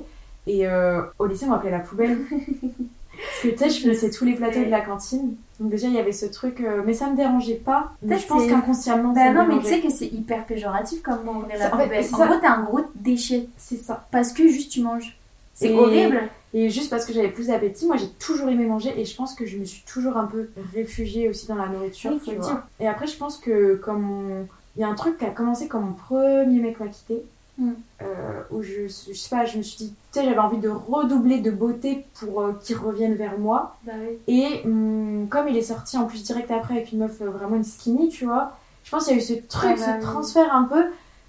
[0.47, 2.19] Et euh, au lycée, on m'appelait la poubelle.
[3.27, 5.35] Parce que tu sais, je finissais tous les plateaux de la cantine.
[5.61, 6.61] Donc, déjà, il y avait ce truc.
[6.61, 7.93] euh, mais ça me dérangeait pas.
[8.03, 11.03] Mais je pense qu'inconsciemment, Bah ça me non, mais tu sais que c'est hyper péjoratif
[11.03, 12.27] comme mot, ouvrir la en fait, En ça.
[12.27, 13.47] gros, t'es un gros déchet.
[13.57, 14.07] C'est ça.
[14.11, 15.17] Parce que juste tu manges.
[15.55, 16.21] C'est Et- horrible.
[16.57, 19.35] Et juste parce que j'avais plus d'appétit, moi j'ai toujours aimé manger et je pense
[19.35, 22.13] que je me suis toujours un peu réfugiée aussi dans la nourriture.
[22.13, 22.63] Oui, tu vois.
[22.79, 25.67] Et après, je pense que comme on- il y a un truc qui a commencé
[25.67, 27.25] quand mon premier mec m'a quitté,
[27.57, 27.73] Mm.
[28.03, 30.69] euh, où je, je sais pas, je me suis dit, tu sais, j'avais envie de
[30.69, 33.77] redoubler de beauté pour euh, qu'il revienne vers moi.
[33.85, 34.19] Bah oui.
[34.27, 37.57] Et hum, comme il est sorti en plus direct après avec une meuf euh, vraiment
[37.57, 39.90] une skinny, tu vois, je pense qu'il y a eu ce truc, Ah bah ce
[39.97, 40.03] oui.
[40.03, 40.85] transfert un peu,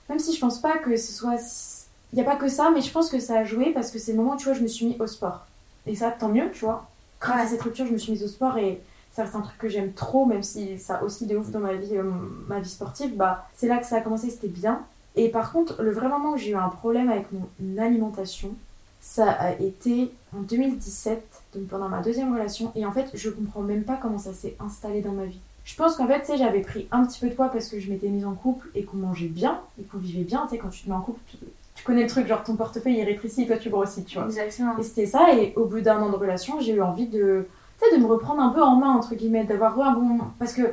[0.10, 1.36] même si je pense pas que ce soit.
[2.14, 4.00] Il n'y a pas que ça, mais je pense que ça a joué parce que
[4.00, 5.46] c'est le moment où tu vois, je me suis mis au sport.
[5.86, 6.88] Et ça, tant mieux, tu vois.
[7.20, 9.58] Grâce à cette rupture, je me suis mise au sport et ça reste un truc
[9.58, 12.04] que j'aime trop, même si ça aussi de ouf dans ma vie, euh,
[12.48, 13.16] ma vie sportive.
[13.16, 14.82] Bah, c'est là que ça a commencé, c'était bien.
[15.16, 18.54] Et par contre, le vrai moment où j'ai eu un problème avec mon alimentation,
[19.02, 21.24] ça a été en 2017,
[21.54, 22.72] donc pendant ma deuxième relation.
[22.76, 25.40] Et en fait, je comprends même pas comment ça s'est installé dans ma vie.
[25.64, 27.80] Je pense qu'en fait, tu sais, j'avais pris un petit peu de poids parce que
[27.80, 30.44] je m'étais mise en couple et qu'on mangeait bien et qu'on vivait bien.
[30.44, 31.38] Tu sais, quand tu te mets en couple, tu,
[31.76, 34.28] tu connais le truc, genre ton portefeuille il rétrécit et toi tu grossis, tu vois.
[34.28, 34.78] Exactement.
[34.78, 37.48] Et c'était ça, et au bout d'un an de relation, j'ai eu envie de,
[37.80, 40.20] tu sais, de me reprendre un peu en main, entre guillemets, d'avoir un bon.
[40.40, 40.64] Parce que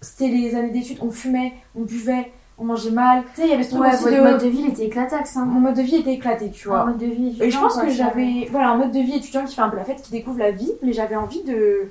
[0.00, 3.22] c'était les années d'études, on fumait, on buvait, on mangeait mal.
[3.34, 4.22] Tu sais, il y avait ce truc Ouais, aussi votre de.
[4.22, 5.36] mode de vie était éclataxe.
[5.36, 5.44] Hein.
[5.46, 6.80] Mon mode de vie était éclaté, tu vois.
[6.82, 9.16] Un mode de vie Et je pense quoi, que j'avais voilà un mode de vie
[9.16, 11.88] étudiant qui fait un peu la fête, qui découvre la vie, mais j'avais envie de,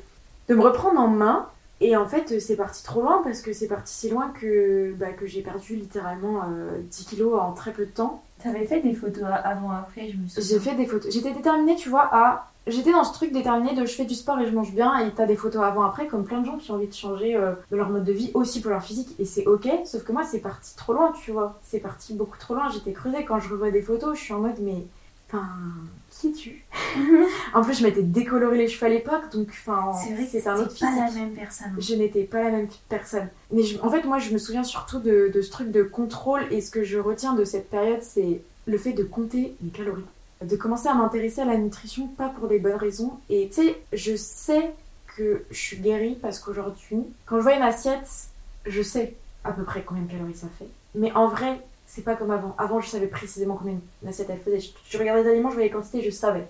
[0.50, 1.46] de me reprendre en main.
[1.84, 5.08] Et en fait, c'est parti trop loin parce que c'est parti si loin que, bah,
[5.14, 8.22] que j'ai perdu littéralement euh, 10 kilos en très peu de temps.
[8.44, 10.60] T'avais fait des photos avant-après, je me J'ai souviens.
[10.74, 11.12] fait des photos.
[11.12, 12.51] J'étais déterminée, tu vois, à.
[12.68, 15.12] J'étais dans ce truc déterminé de je fais du sport et je mange bien et
[15.12, 17.76] t'as des photos avant-après comme plein de gens qui ont envie de changer euh, de
[17.76, 20.40] leur mode de vie aussi pour leur physique et c'est ok sauf que moi c'est
[20.40, 23.72] parti trop loin tu vois c'est parti beaucoup trop loin j'étais creusée quand je revois
[23.72, 24.76] des photos je suis en mode mais
[25.28, 25.44] enfin
[26.12, 26.64] qui es-tu?
[27.56, 29.92] En plus je m'étais décoloré les cheveux à l'époque donc enfin
[30.30, 31.76] C'est un autre pas la même personne.
[31.80, 33.28] je n'étais pas la même personne.
[33.52, 36.44] Mais je- en fait, moi, je me souviens surtout de, de ce truc de contrôle
[36.52, 40.04] et ce que je retiens de cette période, c'est le fait de compter mes calories.
[40.42, 43.20] De commencer à m'intéresser à la nutrition, pas pour des bonnes raisons.
[43.30, 44.72] Et tu sais, je sais
[45.16, 48.10] que je suis guérie parce qu'aujourd'hui, quand je vois une assiette,
[48.66, 50.68] je sais à peu près combien de calories ça fait.
[50.96, 52.56] Mais en vrai, c'est pas comme avant.
[52.58, 54.60] Avant, je savais précisément combien d'assiettes elle faisait.
[54.60, 56.48] Je, je regardais les aliments, je voyais les quantités, je savais.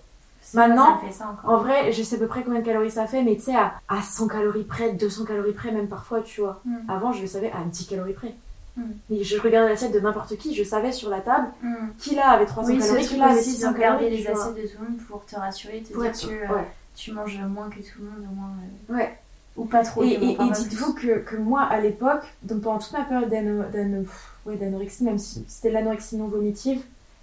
[0.53, 1.49] Maintenant, ça me fait ça encore.
[1.49, 3.55] En vrai, je sais à peu près combien de calories ça fait, mais tu sais,
[3.55, 6.61] à, à 100 calories près, 200 calories près, même parfois, tu vois.
[6.65, 6.89] Mm.
[6.89, 8.33] Avant, je le savais à 10 calories près.
[8.77, 8.83] Mm.
[9.21, 11.75] Je regardais l'assiette de n'importe qui, je savais sur la table Mm.
[11.97, 14.17] qui là avait 300 Oui, calories, qui là avait aussi 600 regarder calories.
[14.23, 16.55] les assiettes de tout le monde pour te rassurer, te Pour dire être- que euh,
[16.55, 16.67] ouais.
[16.95, 18.51] tu manges moins que tout le monde, au moins.
[18.89, 19.17] euh, Ouais.
[19.57, 20.01] Ou pas trop.
[20.03, 23.63] Et, et- et dites-vous que, que moi, à l'époque, donc pendant toute ma période d'ano-
[23.69, 26.81] d'ano- pff, ouais, d'anorexie, même si c'était de l'anorexie non vomitive,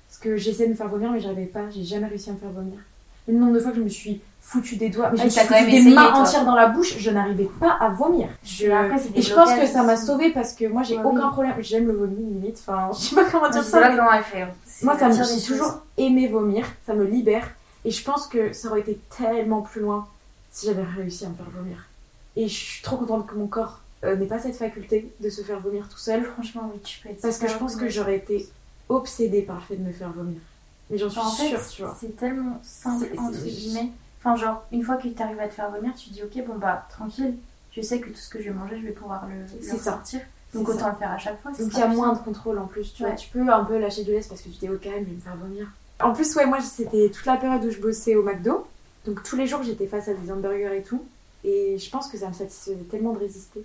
[0.09, 2.38] parce que j'essayais de me faire vomir, mais j'arrivais pas, j'ai jamais réussi à me
[2.38, 2.78] faire vomir.
[3.26, 4.20] Le nombre de fois que je me suis
[4.51, 6.20] foutu des doigts, mais je me suis foutu des essayé, mains toi.
[6.20, 8.28] entières dans la bouche, je n'arrivais pas à vomir.
[8.42, 11.05] Je- après, des Et je pense que ça m'a sauvée parce que moi j'ai Ouais,
[11.05, 11.32] aucun oui.
[11.32, 13.88] problème, j'aime le vomi limite, enfin je sais pas comment dire ça.
[13.90, 14.42] mais- comment elle fait.
[14.42, 14.51] hein.
[14.82, 17.46] Moi, ça me j'ai toujours aimé vomir, ça me libère.
[17.84, 20.07] Et je pense que ça aurait été tellement plus loin
[20.51, 21.84] si j'avais réussi à me faire vomir.
[22.36, 25.42] Et je suis trop contente que mon corps euh, n'ait pas cette faculté de se
[25.42, 26.22] faire vomir tout seul.
[26.22, 27.20] Franchement, oui, tu peux être.
[27.20, 28.49] Parce que je pense que j'aurais été
[28.88, 30.38] obsédée par le fait de me faire vomir.
[30.90, 31.96] Mais j'en suis en fait, sûre, tu vois.
[32.01, 33.90] c'est tellement simple, entre guillemets.
[34.19, 36.57] Enfin, genre, une fois que tu arrives à te faire vomir, tu dis, ok, bon
[36.57, 37.35] bah, tranquille,
[37.73, 40.21] je sais que tout ce que je vais manger, je vais pouvoir le, sortir.
[40.55, 40.91] Donc autant ça.
[40.91, 41.53] le faire à chaque fois.
[41.53, 43.12] Donc il y a moins de contrôle en plus, tu vois.
[43.12, 45.21] Tu peux un peu lâcher du lest parce que tu dis, ok, je vais me
[45.21, 45.66] faire vomir.
[46.01, 48.66] En plus, ouais, moi c'était toute la période où je bossais au McDo.
[49.05, 51.05] Donc tous les jours j'étais face à des hamburgers et tout.
[51.45, 53.64] Et je pense que ça me satisfaisait tellement de résister.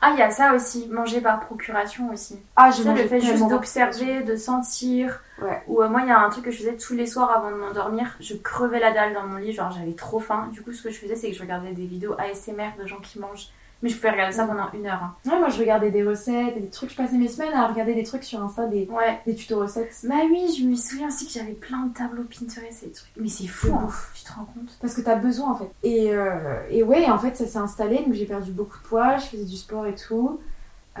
[0.00, 2.38] Ah, il y a ça aussi, manger par procuration aussi.
[2.56, 5.20] Ah, j'ai le fait juste d'observer, de sentir.
[5.42, 5.62] Ouais.
[5.68, 7.50] Ou euh, moi, il y a un truc que je faisais tous les soirs avant
[7.50, 8.16] de m'endormir.
[8.20, 10.48] Je crevais la dalle dans mon lit, genre j'avais trop faim.
[10.52, 12.98] Du coup, ce que je faisais, c'est que je regardais des vidéos ASMR de gens
[13.02, 13.48] qui mangent.
[13.82, 15.02] Mais je pouvais regarder ça pendant une heure.
[15.02, 15.14] hein.
[15.28, 16.90] Ouais, moi je regardais des recettes et des trucs.
[16.90, 19.18] Je passais mes semaines à regarder des trucs sur Insta, des, Ouais.
[19.26, 19.92] des tutos recettes.
[20.04, 23.10] Bah oui, je me souviens aussi que j'avais plein de tableaux Pinterest et des trucs.
[23.16, 23.88] Mais c'est fou, hein.
[24.14, 24.78] tu te rends compte?
[24.80, 25.68] Parce que t'as besoin en fait.
[25.82, 28.04] Et, euh, et ouais, en fait ça s'est installé.
[28.04, 30.38] Donc j'ai perdu beaucoup de poids, je faisais du sport et tout.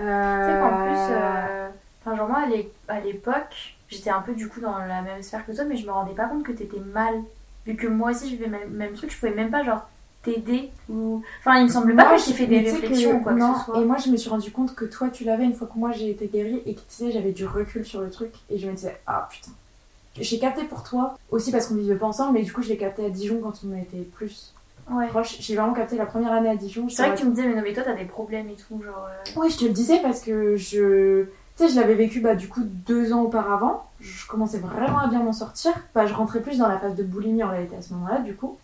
[0.00, 1.68] Tu sais qu'en plus, euh,
[2.04, 2.40] enfin, genre moi
[2.88, 5.86] à l'époque, j'étais un peu du coup dans la même sphère que toi, mais je
[5.86, 7.14] me rendais pas compte que t'étais mal.
[7.66, 9.88] Vu que moi aussi je vivais le même, truc, je pouvais même pas genre
[10.22, 11.22] t'aider ou.
[11.40, 13.58] Enfin, il me semble pas que j'ai fait des réflexions que- ou quoi non, que
[13.60, 13.80] ce soit.
[13.80, 15.92] Et moi je me suis rendu compte que toi tu l'avais une fois que moi
[15.92, 18.66] j'ai été guérie et que tu sais j'avais du recul sur le truc et je
[18.68, 19.52] me disais ah putain.
[20.18, 22.76] J'ai capté pour toi aussi parce qu'on vivait pas ensemble mais du coup je l'ai
[22.76, 24.52] capté à Dijon quand on était plus
[24.90, 25.08] Ouais.
[25.38, 26.88] J'ai vraiment capté la première année à Dijon.
[26.88, 28.82] C'est vrai que tu me disais, mais non, mais toi t'as des problèmes et tout,
[28.82, 29.06] genre.
[29.08, 31.26] euh, Ouais, je te le disais parce que je.
[31.62, 33.84] Sais, je l'avais vécu bah, du coup deux ans auparavant.
[34.00, 35.72] Je commençais vraiment à bien m'en sortir.
[35.94, 38.34] Enfin, je rentrais plus dans la phase de boulimie en réalité à ce moment-là, du
[38.34, 38.58] coup.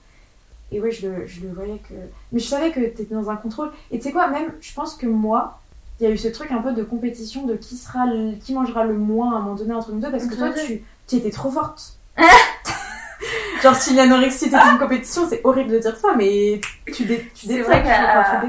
[0.72, 1.94] Et ouais, je le, je le voyais que.
[2.32, 3.70] Mais je savais que t'étais dans un contrôle.
[3.92, 5.60] Et tu sais quoi, même, je pense que moi,
[6.00, 8.52] il y a eu ce truc un peu de compétition de qui sera le- qui
[8.52, 11.16] mangera le moins à un moment donné entre nous deux parce que toi, tu, tu
[11.16, 11.94] étais trop forte.
[13.62, 16.60] Genre, si l'anorexie était une compétition, c'est horrible de dire ça, mais
[16.92, 17.88] tu, dé, tu C'est détestes, vrai enfin,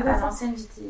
[0.02, 0.88] qu'à l'ancienne, j'étais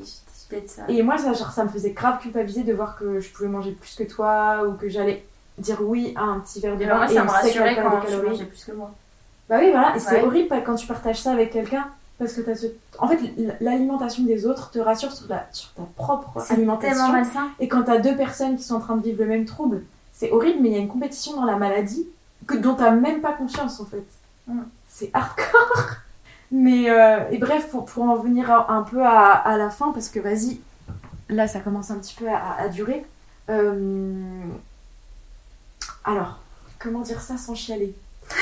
[0.67, 0.83] ça.
[0.87, 3.71] Et moi, ça, genre, ça me faisait grave culpabiliser de voir que je pouvais manger
[3.71, 5.25] plus que toi ou que j'allais
[5.57, 8.01] dire oui à un petit verre de Et vin moi, et ça me rassurait quand
[8.01, 8.29] tu calories.
[8.29, 8.91] mangeais plus que moi.
[9.49, 9.95] Bah oui, voilà.
[9.95, 11.87] Et c'est horrible quand tu partages ça avec quelqu'un
[12.17, 12.67] parce que t'as ce...
[12.99, 13.19] En fait,
[13.61, 15.47] l'alimentation des autres te rassure sur, la...
[15.51, 17.05] sur ta propre alimentation.
[17.59, 19.83] Et quand t'as deux personnes qui sont en train de vivre le même trouble,
[20.13, 22.05] c'est horrible, mais il y a une compétition dans la maladie
[22.45, 24.05] que, dont t'as même pas conscience en fait.
[24.47, 24.63] Mm.
[24.89, 25.95] C'est hardcore.
[26.51, 29.91] Mais euh, et bref, pour, pour en venir à- un peu à, à la fin,
[29.91, 30.59] parce que vas-y,
[31.29, 33.05] là ça commence un petit peu à, à durer.
[33.49, 34.13] Euh,
[36.03, 36.39] Alors,
[36.79, 37.93] comment dire ça sans chialer?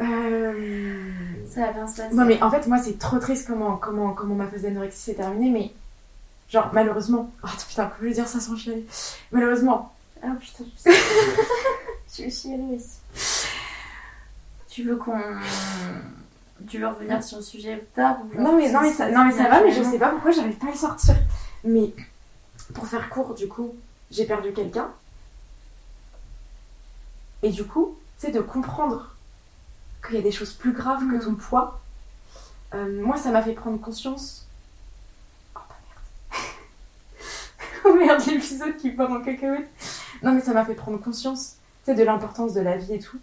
[0.00, 1.10] Euh,
[1.52, 2.14] Ça va bien se passer.
[2.14, 5.14] non mais en fait moi c'est trop triste comment comment comment ma phase d'anorexie s'est
[5.14, 5.72] terminée mais
[6.48, 8.86] genre malheureusement oh putain comment je vais dire ça sans chialer?
[9.32, 10.96] Malheureusement Ah putain, je sais.
[12.16, 13.48] je vais chialer aussi.
[14.68, 15.18] Tu veux qu'on.
[16.66, 19.24] Tu veux revenir sur le sujet plus tard ou non mais non mais ça non
[19.24, 21.14] mais ça va mais je sais pas pourquoi j'arrive pas à le sortir.
[21.64, 21.92] Mais
[22.74, 23.74] pour faire court du coup
[24.10, 24.90] j'ai perdu quelqu'un.
[27.42, 29.14] Et du coup c'est de comprendre
[30.04, 31.20] qu'il y a des choses plus graves que Mhm.
[31.24, 31.80] ton poids
[32.74, 34.46] Euh, moi ça m'a fait prendre conscience.
[35.54, 36.42] Oh bah merde.
[37.86, 39.70] Oh merde l'épisode qui part en cacahuète.
[40.22, 41.54] Non mais ça m'a fait prendre conscience
[41.86, 43.18] de l'importance de la vie et tout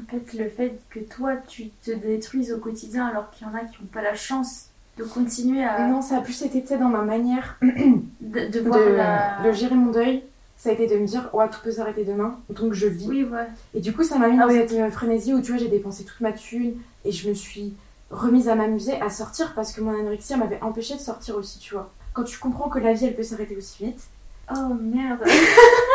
[0.00, 3.54] En fait, le fait que toi, tu te détruises au quotidien alors qu'il y en
[3.54, 4.66] a qui n'ont pas la chance
[4.98, 5.86] de continuer à.
[5.88, 9.42] non ça a plus été dans ma manière De, de voir de, la.
[9.44, 10.22] de gérer mon deuil,
[10.56, 13.08] ça a été de me dire, ouais, tout peut s'arrêter demain, donc je vis.
[13.08, 13.46] Oui, ouais.
[13.74, 15.58] Et du coup, ça m'a mis Ah dans oui, cette euh, frénésie où, tu vois,
[15.60, 16.74] j'ai dépensé toute ma thune
[17.04, 17.74] et je me suis
[18.10, 21.74] remise à m'amuser, à sortir parce que mon anorexie m'avait empêché de sortir aussi, tu
[21.74, 21.90] vois.
[22.14, 24.00] Quand tu comprends que la vie, elle peut s'arrêter aussi vite.
[24.54, 25.22] Oh merde.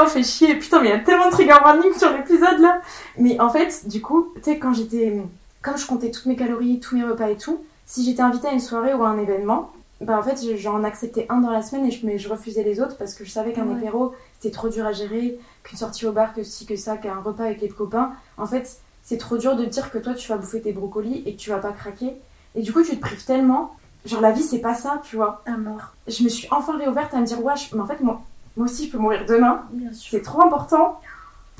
[0.00, 0.54] oh, fait chier.
[0.56, 2.80] Putain, mais il y a tellement de trigger warning sur l'épisode là.
[3.18, 5.20] Mais en fait, du coup, tu sais, quand j'étais.
[5.62, 8.52] Comme je comptais toutes mes calories, tous mes repas et tout, si j'étais invitée à
[8.52, 9.70] une soirée ou à un événement,
[10.00, 12.80] bah en fait, j'en acceptais un dans la semaine et je, mais je refusais les
[12.80, 13.76] autres parce que je savais qu'un Ouais.
[13.76, 17.20] apéro, c'était trop dur à gérer, qu'une sortie au bar, que ci, que ça, qu'un
[17.20, 18.10] repas avec les copains.
[18.38, 21.34] En fait, c'est trop dur de dire que toi, tu vas bouffer tes brocolis et
[21.34, 22.12] que tu vas pas craquer.
[22.56, 23.72] Et du coup, tu te prives tellement.
[24.04, 25.42] Genre, la vie, c'est pas ça, tu vois.
[25.46, 25.92] À mort.
[26.08, 28.20] Je me suis enfin réouverte à me dire, ouais, je- mais en fait, moi,
[28.56, 29.62] moi aussi, je peux mourir demain.
[29.92, 31.00] C'est trop important.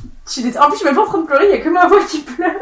[0.00, 1.86] En plus, je suis même pas en train de pleurer, il y a que ma
[1.86, 2.60] voix qui pleure.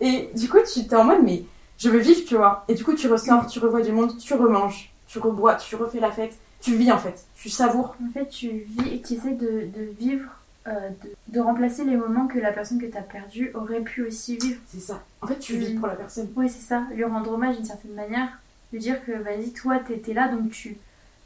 [0.00, 1.44] Et du coup, tu t'es en mode, mais
[1.78, 2.64] je veux vivre, tu vois.
[2.68, 6.00] Et du coup, tu ressors, tu revois du monde, tu remanges, tu rebois, tu refais
[6.00, 6.34] la fête.
[6.60, 7.24] Tu vis, en fait.
[7.34, 7.96] Tu savoures.
[8.04, 10.28] En fait, tu vis et tu essaies de, de vivre,
[10.68, 14.06] euh, de, de remplacer les moments que la personne que tu as perdue aurait pu
[14.06, 14.60] aussi vivre.
[14.68, 15.02] C'est ça.
[15.20, 16.28] En fait, tu vis pour la personne.
[16.36, 16.84] Oui, c'est ça.
[16.94, 18.28] Lui rendre hommage d'une certaine manière.
[18.72, 20.76] Lui dire que vas-y, toi, t'étais là, donc tu,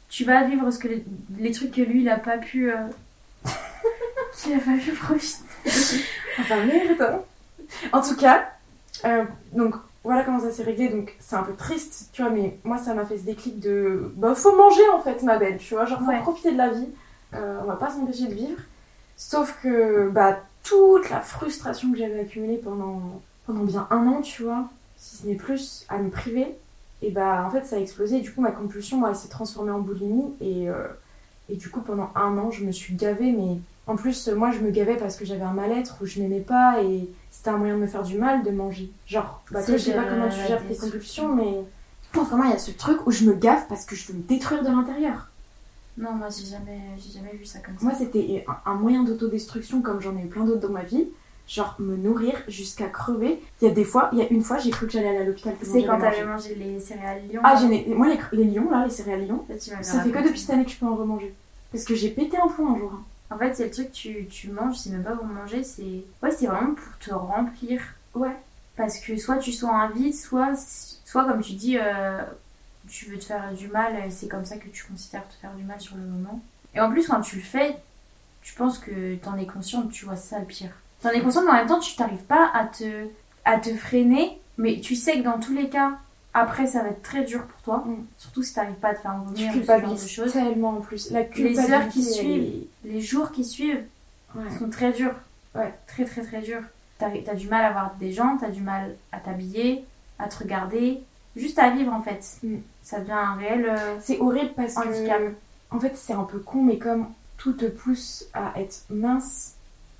[0.09, 1.03] tu vas vivre ce que les,
[1.39, 2.71] les trucs que lui, il a pas pu.
[2.71, 2.75] Euh...
[4.37, 5.43] qu'il a pas pu profiter.
[6.39, 7.01] Enfin, merde.
[7.01, 7.19] hein.
[7.91, 8.49] En tout cas,
[9.05, 10.89] euh, donc voilà comment ça s'est réglé.
[10.89, 14.11] Donc c'est un peu triste, tu vois, mais moi ça m'a fait ce déclic de
[14.15, 16.19] bah faut manger en fait, ma belle, tu vois, genre faut Ouais.
[16.21, 16.87] profiter de la vie.
[17.33, 18.61] Euh, on va pas s'empêcher de vivre.
[19.17, 24.43] Sauf que bah toute la frustration que j'avais accumulée pendant pendant bien un an, tu
[24.43, 26.55] vois, si ce n'est plus, à me priver,
[27.01, 28.17] et bah en fait ça a explosé.
[28.17, 30.87] Et du coup ma compulsion, moi, elle s'est transformée en boulimie et euh,
[31.49, 34.59] et du coup pendant un an je me suis gavée, mais en plus, moi, je
[34.59, 37.75] me gavais parce que j'avais un mal-être où je m'aimais pas et c'était un moyen
[37.75, 38.91] de me faire du mal de manger.
[39.05, 41.63] Genre, bah, toi, je sais pas comment tu gères tes compulsions, mais.
[42.13, 44.17] Moi, vraiment, il y a ce truc où je me gave parce que je veux
[44.17, 45.29] me détruire de l'intérieur.
[45.97, 47.83] Non, moi, j'ai jamais, j'ai jamais vu ça comme ça.
[47.83, 51.07] Moi, c'était un moyen d'autodestruction comme j'en ai eu plein d'autres dans ma vie.
[51.47, 53.41] Genre, me nourrir jusqu'à crever.
[53.61, 55.19] Il y a des fois, il y a une fois, j'ai cru que j'allais aller
[55.19, 55.55] à l'hôpital.
[55.61, 56.55] c'est quand t'avais mangé.
[56.55, 57.41] les céréales Lyon.
[57.43, 60.19] Ah, j'ai moi, les, les lions, là, les céréales lions, Ça, tu ça fait que
[60.19, 61.33] depuis cette année que je peux en remanger.
[61.71, 62.91] Parce que j'ai pété un plomb un jour.
[62.93, 63.03] hein.
[63.29, 66.03] En fait, c'est le truc, tu, tu manges, c'est même pas pour manger, c'est.
[66.23, 67.81] Ouais, c'est vraiment pour te remplir.
[68.13, 68.35] Ouais.
[68.75, 70.53] Parce que soit tu sens un vide, soit,
[71.05, 72.21] soit comme tu dis, euh,
[72.89, 75.63] tu veux te faire du mal, c'est comme ça que tu considères te faire du
[75.63, 76.41] mal sur le moment.
[76.75, 77.77] Et en plus, quand tu le fais,
[78.41, 80.71] tu penses que t'en es consciente, tu vois, ça le pire.
[81.01, 83.07] T'en es consciente, mais en même temps, tu t'arrives pas à te,
[83.45, 85.91] à te freiner, mais tu sais que dans tous les cas,
[86.33, 87.83] après, ça va être très dur pour toi.
[87.85, 88.05] Mm.
[88.17, 90.33] Surtout si t'arrives pas à te faire Tu genre de culpabilises choses.
[90.33, 91.11] tellement en plus.
[91.11, 92.43] La Les heures qui suivent.
[92.83, 93.83] est- Les jours qui suivent,
[94.35, 94.49] Ouais.
[94.57, 95.15] sont très durs.
[95.55, 95.73] Ouais.
[95.87, 96.61] Très très très durs.
[96.99, 99.85] T'as as du mal à voir des gens, t'as du mal à t'habiller,
[100.19, 100.99] à te regarder,
[101.35, 102.23] juste à vivre en fait.
[102.43, 102.57] Mm.
[102.83, 103.65] Ça devient un réel.
[103.69, 105.19] euh, C'est horrible parce Handicap.
[105.19, 109.53] que, en fait, c'est un peu con, mais comme tout te pousse à être mince,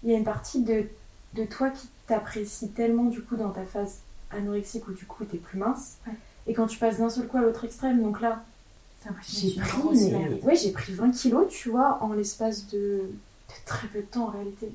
[0.08, 0.86] il y a une partie de,
[1.34, 4.00] de toi qui t'apprécie tellement, du coup, dans ta phase
[4.32, 5.98] anorexique où, du coup, t'es plus mince.
[6.08, 6.14] Ouais.
[6.48, 8.42] Et quand tu passes d'un seul coup à l'autre extrême, donc là,
[9.28, 9.82] j'ai pris,
[10.12, 13.10] mais- ouais, j'ai pris 20 kilos, tu vois, en l'espace de, de
[13.66, 14.70] très peu de temps en réalité.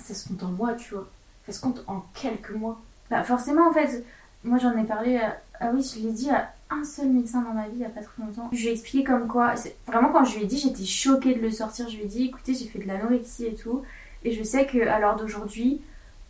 [0.00, 1.08] Ça se compte en mois, tu vois.
[1.46, 2.80] Ça se compte en quelques mois.
[3.10, 4.04] Bah, forcément en fait,
[4.44, 5.16] moi j'en ai parlé.
[5.16, 7.84] à- Ah oui, je l'ai dit à un seul médecin dans ma vie il y
[7.84, 8.48] a pas très longtemps.
[8.52, 9.54] Je lui ai expliqué comme quoi.
[9.86, 11.88] Vraiment quand je lui ai dit, j'étais choquée de le sortir.
[11.88, 13.82] Je lui ai dit, écoutez, j'ai fait de l'anorexie et tout,
[14.24, 15.80] et je sais que à l'heure d'aujourd'hui,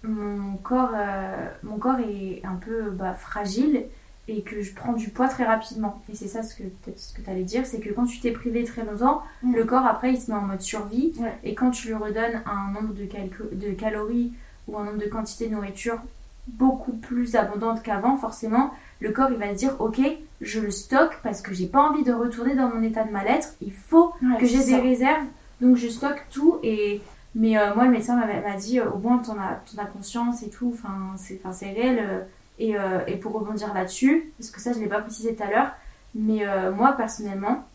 [0.04, 3.84] mon corps, euh, mon corps est un peu bah, fragile
[4.28, 6.02] et que je prends du poids très rapidement.
[6.12, 8.20] Et c'est ça ce que peut-être ce que tu allais dire, c'est que quand tu
[8.20, 9.54] t'es privé très longtemps, Mm.
[9.54, 11.34] le corps après il se met en mode survie Ouais.
[11.44, 13.06] et quand tu lui redonnes un nombre de,
[13.54, 14.32] de calories
[14.68, 15.98] ou un nombre de quantités de nourriture
[16.48, 20.00] beaucoup plus abondante qu'avant, forcément, le corps il va se dire ok,
[20.40, 23.54] je le stocke parce que j'ai pas envie de retourner dans mon état de mal-être,
[23.60, 25.24] il faut Ouais, que j'ai des réserves,
[25.60, 27.00] donc je stocke tout et
[27.36, 30.74] mais euh, moi le médecin m'a dit euh, au moins t'en as, conscience et tout,
[31.18, 32.22] c'est enfin, c'est réel euh,
[32.58, 35.70] et, et pour rebondir là-dessus, parce que ça je l'ai pas précisé tout à l'heure,
[36.14, 36.42] mais
[36.74, 37.66] moi personnellement,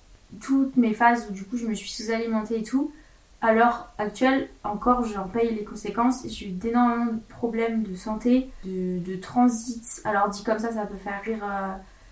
[0.41, 2.91] toutes mes phases où du coup je me suis sous-alimentée et tout,
[3.41, 8.49] à l'heure actuelle encore j'en paye les conséquences, j'ai eu d'énormément de problèmes de santé,
[8.65, 11.45] de, de transit, alors dit comme ça ça peut faire rire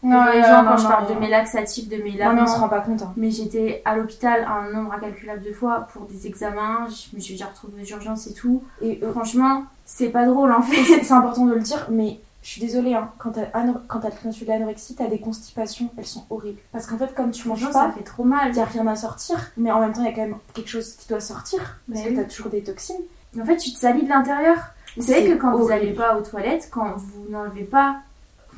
[0.01, 2.43] Non, les non, gens quand je parle de mes laxatifs, de mes Non, mais lavements.
[2.43, 3.01] on se rend pas compte.
[3.01, 3.13] hein.
[3.17, 7.33] Mais j'étais à l'hôpital un nombre incalculable de fois pour des examens, je me suis
[7.33, 8.63] déjà retrouvée d'urgence et tout.
[8.81, 11.03] Et euh, Franchement, c'est pas drôle en fait.
[11.03, 13.47] c'est important de le dire, mais je suis désolée, hein, quand t'as
[13.89, 14.11] quand as
[14.47, 16.59] l'anorexie, t'as des constipations, elles sont horribles.
[16.71, 18.51] Parce qu'en fait, comme tu manges Franchement, ça pas, fait trop mal.
[18.51, 20.37] il y a rien à sortir, mais en même temps, il y a quand même
[20.53, 22.15] quelque chose qui doit sortir, parce que oui.
[22.15, 22.95] t'as toujours des toxines.
[23.39, 24.57] En fait, tu te salis de l'intérieur.
[24.97, 27.97] Vous savez que quand vous n'allez pas aux toilettes, quand vous n'enlevez pas,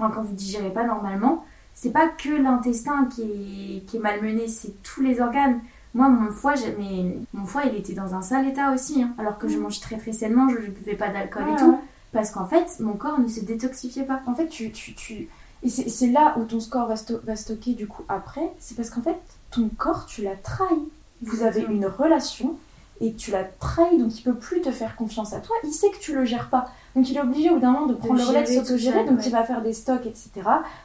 [0.01, 4.47] enfin quand vous digérez pas normalement, c'est pas que l'intestin qui est, qui est malmené,
[4.47, 5.59] c'est tous les organes.
[5.93, 9.11] Moi, mon foie, mais mon foie, il était dans un sale état aussi, hein.
[9.17, 9.61] alors que je Mm.
[9.61, 11.77] mange très très sainement, je ne buvais pas d'alcool et tout, ouais.
[12.13, 14.21] parce qu'en fait, mon corps ne se détoxifiait pas.
[14.25, 14.71] En fait, tu.
[14.71, 15.27] tu, tu...
[15.63, 18.89] Et c'est là où ton score va, sto- va stocker du coup après, c'est parce
[18.89, 19.17] qu'en fait,
[19.51, 20.79] ton corps, tu l'as trahi.
[21.21, 22.55] Vous avez une relation
[23.01, 25.55] et tu l'as trahi, donc il peut plus te faire confiance à toi.
[25.63, 26.69] Il sait que tu le gères pas.
[26.95, 29.19] Donc il est obligé au bout d'un moment de prendre le relais, de s'auto-gérer, donc
[29.19, 29.25] ouais.
[29.25, 30.29] il va faire des stocks, etc.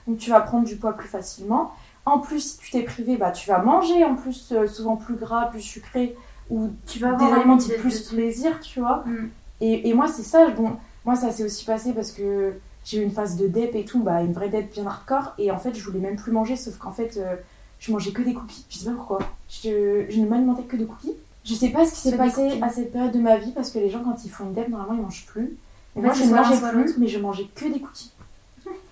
[0.07, 1.73] Donc tu vas prendre du poids plus facilement.
[2.07, 5.17] En plus, si tu t'es privé, bah, tu vas manger en plus euh, souvent plus
[5.17, 6.17] gras, plus sucré,
[6.51, 9.03] ou Tu vas des avoir aliments envie qui plus de- plaisir, tu vois.
[9.07, 9.31] Mm.
[9.61, 10.49] Et, et moi, c'est ça.
[10.51, 12.53] Bon, moi, ça s'est aussi passé parce que
[12.85, 15.35] j'ai eu une phase de dep et tout, bah, une vraie dep bien hardcore.
[15.39, 17.35] Et en fait, je voulais même plus manger, sauf qu'en fait, euh,
[17.81, 18.65] je mangeais que des cookies.
[18.69, 19.19] Je sais pas pourquoi.
[19.49, 21.15] Je, je ne m'alimentais que de cookies.
[21.47, 23.79] Je sais pas ce qui s'est passé à cette période de ma vie parce que
[23.79, 25.57] les gens, quand ils font une dep, normalement, ils mangent plus.
[25.97, 28.11] Et moi, je ne mangeais plus, mais je mangeais que des cookies.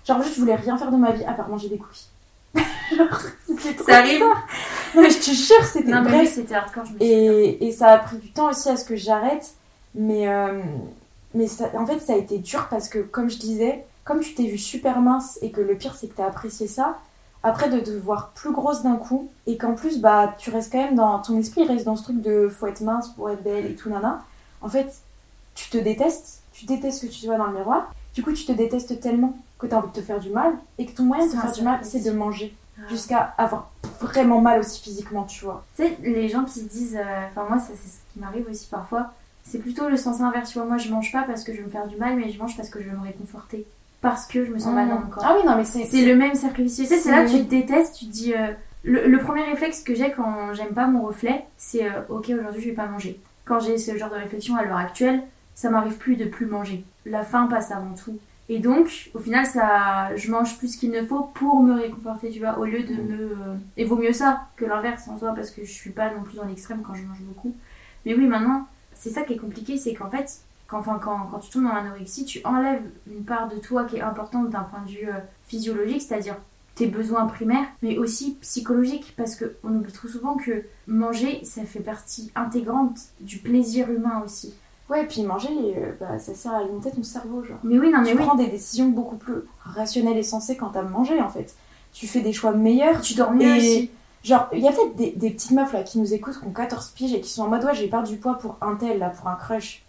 [0.06, 2.08] Genre, juste, je voulais rien faire de ma vie à part manger des cookies.
[2.96, 4.14] Genre, c'était trop Ça arrive.
[4.14, 4.46] bizarre.
[4.94, 7.02] Non, mais je te jure, c'était Non, mais c'était hardcore, je me.
[7.02, 9.54] Et, et ça a pris du temps aussi à ce que j'arrête.
[9.96, 10.60] Mais, euh,
[11.34, 14.34] mais ça, en fait, ça a été dur parce que, comme je disais, comme tu
[14.34, 16.98] t'es vue super mince et que le pire, c'est que t'as apprécié ça,
[17.44, 20.82] après de te voir plus grosse d'un coup et qu'en plus, bah, tu restes quand
[20.82, 23.42] même dans ton esprit, il reste dans ce truc de faut être mince pour être
[23.44, 24.22] belle et tout, nana.
[24.62, 24.92] En fait,
[25.54, 27.92] tu te détestes, tu détestes ce que tu vois dans le miroir.
[28.14, 30.86] Du coup, tu te détestes tellement que t'as envie de te faire du mal et
[30.86, 32.88] que ton moyen de te faire du mal, c'est de manger Ah.
[32.88, 33.70] jusqu'à avoir
[34.00, 35.62] vraiment mal aussi physiquement, tu vois.
[35.76, 38.48] Tu sais, les gens qui se disent, euh, enfin moi ça c'est ce qui m'arrive
[38.50, 39.12] aussi parfois,
[39.44, 40.50] c'est plutôt le sens inverse.
[40.50, 42.30] Tu vois, moi je mange pas parce que je veux me faire du mal, mais
[42.32, 43.64] je mange parce que je veux me réconforter.
[44.04, 45.24] Parce que je me sens mal dans mon corps.
[45.26, 45.84] Ah oui, non, mais c'est.
[45.84, 46.84] C'est le même cercle vicieux.
[46.84, 48.34] Tu sais, c'est là que tu te détestes, tu te dis.
[48.34, 48.52] euh,
[48.84, 52.60] le, le premier réflexe que j'ai quand j'aime pas mon reflet, c'est euh, ok, aujourd'hui
[52.62, 53.18] je vais pas manger.
[53.46, 55.22] Quand j'ai ce genre de réflexion à l'heure actuelle,
[55.54, 56.84] ça m'arrive plus de plus manger.
[57.06, 58.18] La faim passe avant tout.
[58.50, 62.40] Et donc, au final, ça, je mange plus qu'il ne faut pour me réconforter, tu
[62.40, 63.22] vois, au lieu de me.
[63.32, 66.22] euh, Et vaut mieux ça que l'inverse en soi, parce que je suis pas non
[66.22, 67.54] plus dans l'extrême quand je mange beaucoup.
[68.04, 70.40] Mais oui, maintenant, c'est ça qui est compliqué, c'est qu'en fait,
[70.74, 73.96] quand, enfin, quand, quand tu tombes dans l'anorexie, tu enlèves une part de toi qui
[73.96, 76.36] est importante d'un point de vue euh, physiologique, c'est-à-dire
[76.74, 81.80] tes besoins primaires, mais aussi psychologiques, parce qu'on oublie trop souvent que manger, ça fait
[81.80, 84.54] partie intégrante du plaisir humain aussi.
[84.90, 87.58] Ouais, et puis manger, euh, bah, ça sert à alimenter ton cerveau, genre.
[87.62, 88.22] Mais oui, non, mais tu oui.
[88.24, 91.54] prends des décisions beaucoup plus rationnelles et sensées quand t'as mangé, en fait.
[91.92, 93.00] Tu fais des choix meilleurs.
[93.00, 93.90] Tu dors mieux Et- aussi.
[94.24, 96.50] Genre, il y a peut-être des, des petites meufs là qui nous écoutent, qui ont
[96.52, 98.98] 14 piges et qui sont en mode ouais, j'ai perdu du poids pour un tel,
[98.98, 99.83] là, pour un crush.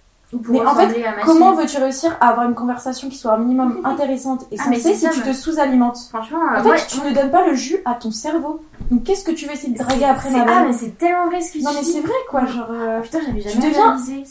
[0.50, 1.04] Mais en fait.
[1.24, 4.94] Comment veux-tu réussir à avoir une conversation qui soit un minimum intéressante et Ah, sensée
[4.96, 5.98] si ça, tu mais- te sous-alimentes?
[6.10, 8.60] Franchement, En euh, fait, tu ne donnes pas le jus à ton cerveau.
[8.92, 11.42] Donc, qu'est-ce que tu veux essayer de draguer après ma Ah, mais c'est tellement vrai
[11.42, 12.68] ce que Non, tu mais c'est vrai quoi, genre.
[12.72, 14.24] euh, putain, j'avais tu jamais deviens- réalisé.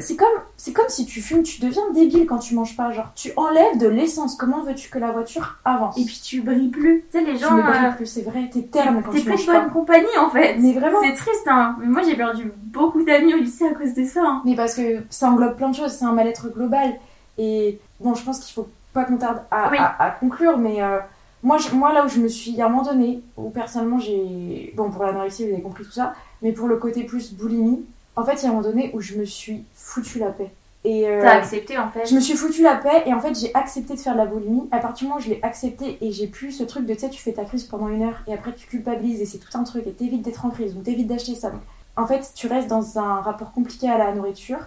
[0.00, 2.90] C'est comme, c'est comme si tu fumes, tu deviens débile quand tu manges pas.
[2.92, 4.34] Genre, tu enlèves de l'essence.
[4.36, 5.98] Comment veux-tu que la voiture avance?
[5.98, 7.04] Et puis tu brilles plus.
[7.12, 7.56] Tu sais, les tu gens.
[7.56, 9.60] ne brilles euh, plus, c'est vrai, t'es terne quand T'es tu plus manges pas.
[9.60, 10.56] bonne compagnie en fait.
[10.58, 10.98] Mais vraiment.
[11.02, 11.76] C'est triste, hein.
[11.80, 14.20] Mais moi j'ai perdu beaucoup d'amis au lycée à cause de ça.
[14.24, 14.42] hein.
[14.44, 16.94] Mais parce que ça englobe plein de choses, c'est un mal-être global.
[17.36, 19.76] Et bon, je pense qu'il faut pas qu'on tarde à, Oui.
[19.78, 20.98] à- à conclure, mais euh,
[21.42, 24.72] moi, je- moi, là où je me suis, à un moment donné, où personnellement j'ai.
[24.76, 27.84] Bon, pour l'anorexie, vous avez compris tout ça, mais pour le côté plus boulimie,
[28.16, 30.50] en fait, il y a un moment donné où je me suis foutu la paix.
[30.84, 32.06] Et euh, T'as accepté en fait.
[32.08, 34.26] je me suis foutu la paix et en fait j'ai accepté de faire de la
[34.26, 34.68] boulimie.
[34.70, 37.00] À partir du moment où je l'ai accepté et j'ai plus ce truc de tu
[37.00, 39.58] sais, tu fais ta crise pendant une heure et après tu culpabilises et c'est tout
[39.58, 41.50] un truc et t'évites d'être en crise ou t'évites d'acheter ça.
[41.50, 41.62] Donc,
[41.96, 44.60] en fait, tu restes dans un rapport compliqué à la nourriture.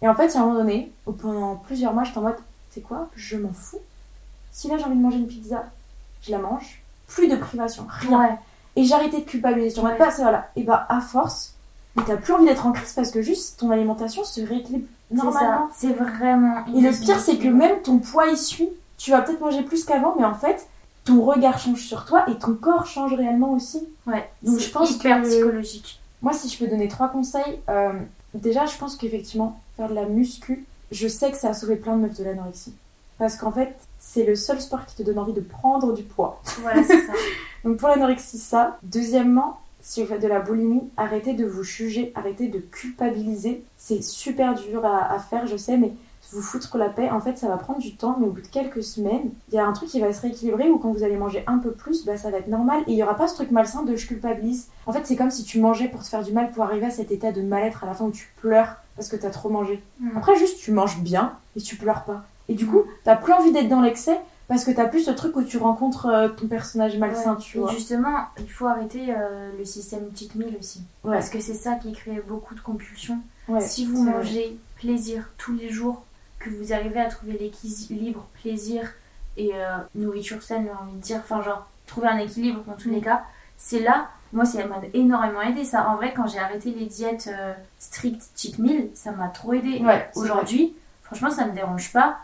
[0.00, 2.22] Et en fait, il y a un moment donné où pendant plusieurs mois, j'étais en
[2.22, 2.36] mode,
[2.70, 3.10] c'est quoi?
[3.14, 3.78] Je m'en fous.
[4.50, 5.66] Si là j'ai envie de manger une pizza,
[6.28, 6.82] je la mange.
[7.08, 8.18] Plus de privation, rien.
[8.20, 8.34] Ouais.
[8.76, 9.74] Et arrêté de culpabiliser.
[9.76, 9.98] J'en mode Ouais.
[9.98, 10.48] pas, c'est voilà.
[10.56, 11.54] Et bah, à force,
[11.96, 15.68] mais t'as plus envie d'être en crise parce que juste ton alimentation se rééquilibre normalement.
[15.74, 16.64] C'est vraiment.
[16.74, 18.68] Et le pire, c'est que même ton poids y suit.
[18.98, 20.66] Tu vas peut-être manger plus qu'avant, mais en fait,
[21.04, 23.86] ton regard change sur toi et ton corps change réellement aussi.
[24.06, 24.28] Ouais.
[24.42, 26.00] Donc, je pense hyper que- psychologique.
[26.20, 27.92] Moi, si je peux donner trois conseils, euh,
[28.34, 31.96] déjà, je pense qu'effectivement, faire de la muscu, je sais que ça a sauvé plein
[31.96, 32.74] de meufs de l'anorexie.
[33.18, 36.40] Parce qu'en fait, c'est le seul sport qui te donne envie de prendre du poids.
[36.60, 37.12] Voilà, c'est ça.
[37.64, 38.78] Donc pour l'anorexie, ça.
[38.82, 43.64] Deuxièmement, si vous faites de la boulimie, arrêtez de vous juger, arrêtez de culpabiliser.
[43.76, 45.92] C'est super dur à, à faire, je sais, mais
[46.32, 48.46] vous foutre la paix, en fait, ça va prendre du temps, mais au bout de
[48.46, 51.16] quelques semaines, il y a un truc qui va se rééquilibrer où quand vous allez
[51.16, 52.82] manger un peu plus, bah, ça va être normal.
[52.86, 54.68] Et il n'y aura pas ce truc malsain de je culpabilise.
[54.86, 56.90] En fait, c'est comme si tu mangeais pour te faire du mal pour arriver à
[56.90, 59.82] cet état de mal-être à la fin où tu pleures parce que t'as trop mangé.
[60.00, 60.16] Mm.
[60.16, 62.24] Après, juste, tu manges bien et tu pleures pas.
[62.48, 64.18] Et du coup, t'as plus envie d'être dans l'excès
[64.48, 67.38] parce que t'as plus ce truc où tu rencontres euh, ton personnage malsain, Ouais.
[67.40, 70.80] tu Et justement, il faut arrêter euh, le système cheat meal aussi.
[71.04, 71.16] Ouais.
[71.16, 73.18] Parce que c'est ça qui crée beaucoup de compulsions.
[73.48, 74.12] Ouais, si vous vrai.
[74.12, 76.02] mangez plaisir tous les jours,
[76.38, 78.90] que vous arrivez à trouver l'équilibre, plaisir
[79.36, 82.88] et euh, nourriture saine, j'ai envie de dire, enfin genre trouver un équilibre dans tous
[82.90, 83.24] les cas,
[83.56, 85.88] c'est là, moi ça m'a énormément aidé ça.
[85.88, 87.30] En vrai, quand j'ai arrêté les diètes
[87.78, 89.82] strictes cheat meal, ça m'a trop aidé.
[90.14, 92.18] Aujourd'hui, franchement, ça me dérange pas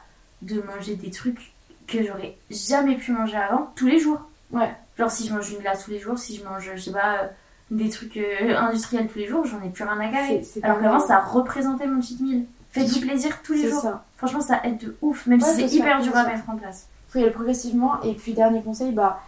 [0.45, 1.53] de manger des trucs
[1.87, 4.21] que j'aurais jamais pu manger avant tous les jours.
[4.53, 4.73] Ouais.
[4.99, 7.15] Genre si je mange une glace tous les jours, si je mange, je sais pas,
[7.23, 7.27] euh,
[7.71, 10.43] des trucs euh, industriels tous les jours, j'en ai plus rien à garer.
[10.63, 12.45] Alors qu'avant, ça représentait mon cheat meal.
[12.71, 13.83] Faites-vous plaisir tous les jours.
[13.83, 14.05] ça.
[14.17, 16.87] Franchement, ça aide de ouf, même Ouais, si c'est hyper dur à mettre en place.
[17.09, 18.01] faut y aller progressivement.
[18.03, 19.21] Et puis, dernier conseil, bah,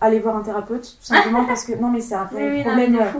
[0.00, 0.82] aller voir un thérapeute.
[1.00, 2.96] Tout simplement parce que, non, mais c'est un Oui, problème.
[2.96, 3.10] euh.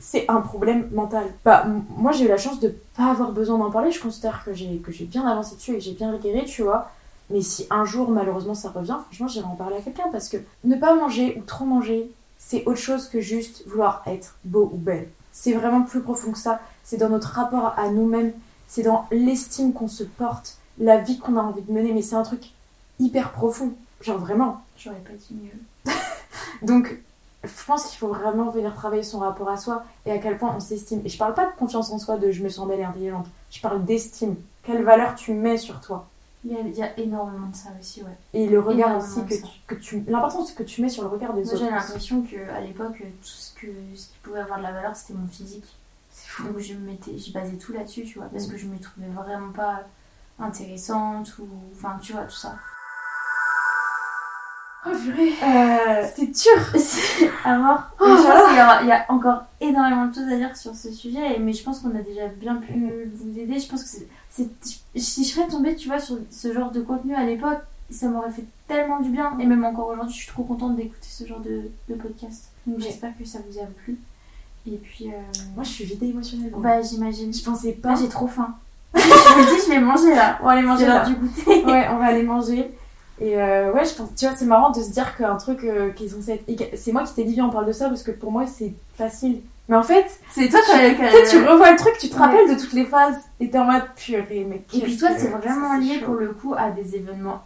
[0.00, 1.24] C'est un problème mental.
[1.44, 3.92] Bah, moi, j'ai eu la chance de pas avoir besoin d'en parler.
[3.92, 6.62] Je considère que j'ai que j'ai bien avancé dessus et que j'ai bien guéri, tu
[6.62, 6.90] vois.
[7.28, 10.38] Mais si un jour, malheureusement, ça revient, franchement, j'irai en parler à quelqu'un parce que
[10.64, 14.78] ne pas manger ou trop manger, c'est autre chose que juste vouloir être beau ou
[14.78, 15.08] belle.
[15.32, 16.60] C'est vraiment plus profond que ça.
[16.82, 18.32] C'est dans notre rapport à nous-mêmes.
[18.66, 21.92] C'est dans l'estime qu'on se porte, la vie qu'on a envie de mener.
[21.92, 22.50] Mais c'est un truc
[22.98, 23.72] hyper profond.
[24.00, 24.62] Genre vraiment.
[24.76, 25.92] J'aurais pas dit mieux.
[26.66, 26.98] Donc,
[27.44, 30.52] je pense qu'il faut vraiment venir travailler son rapport à soi et à quel point
[30.54, 31.00] on s'estime.
[31.04, 33.26] Et je parle pas de confiance en soi, de je me sens belle et intelligente.
[33.50, 34.36] Je parle d'estime.
[34.62, 36.06] Quelle valeur tu mets sur toi.
[36.44, 38.16] Il y, a, il y a énormément de ça aussi, ouais.
[38.32, 40.04] Et le regard Énormément aussi que tu, que tu.
[40.06, 41.62] L'importance que tu mets sur le regard des Moi, autres.
[41.64, 45.12] j'ai l'impression qu'à l'époque, tout ce, que, ce qui pouvait avoir de la valeur, c'était
[45.18, 45.76] mon physique.
[46.10, 46.44] C'est fou.
[46.48, 48.50] Donc je me mettais, je basais tout là-dessus, tu vois, parce Mm.
[48.52, 49.80] que je me trouvais vraiment pas
[50.38, 51.46] intéressante ou.
[51.76, 52.54] Enfin, tu vois, tout ça.
[54.86, 55.32] Oh purée.
[55.42, 56.80] Euh, C'était dur.
[56.80, 57.82] c'est à mort.
[58.00, 60.56] Oh je là pense qu'il y, il y a encore énormément de choses à dire
[60.56, 62.72] sur ce sujet, mais je pense qu'on a déjà bien pu
[63.14, 63.58] vous aider.
[63.60, 64.06] Je pense que c'est.
[64.30, 64.48] c'est-
[64.96, 67.58] Si je serais tombée, tu vois, sur ce genre de contenu à l'époque,
[67.90, 69.36] ça m'aurait fait tellement du bien.
[69.38, 72.44] Et même encore aujourd'hui, je suis trop contente d'écouter ce genre de, de podcast.
[72.66, 72.84] Donc Ouais.
[72.84, 73.98] j'espère que ça vous a plu.
[74.66, 75.08] Et puis.
[75.08, 75.18] euh,
[75.56, 76.58] Moi, je suis vidée émotionnellement.
[76.58, 77.32] Bah, j'imagine.
[77.34, 77.94] je pensais Là, pas.
[78.00, 78.54] j'ai trop faim.
[78.94, 80.38] je me dis, je vais manger là.
[80.40, 81.04] On va aller manger là.
[81.04, 81.64] du goûter.
[81.66, 82.70] ouais, on va aller manger.
[83.20, 85.90] Et euh, ouais, je pense, tu vois, c'est marrant de se dire qu'un truc euh,
[85.90, 86.48] qui est censé être.
[86.48, 88.46] éga- C'est moi qui t'ai dit, viens, on parle de ça parce que pour moi,
[88.46, 89.40] c'est facile.
[89.68, 92.20] Mais en fait, C'est toi tu tu revois le truc, tu te Ouais.
[92.20, 95.28] rappelles de toutes les phases et t'es en mode purée, mais Et puis toi, c'est
[95.28, 96.06] vraiment c'est lié chaud.
[96.06, 97.42] pour le coup à des événements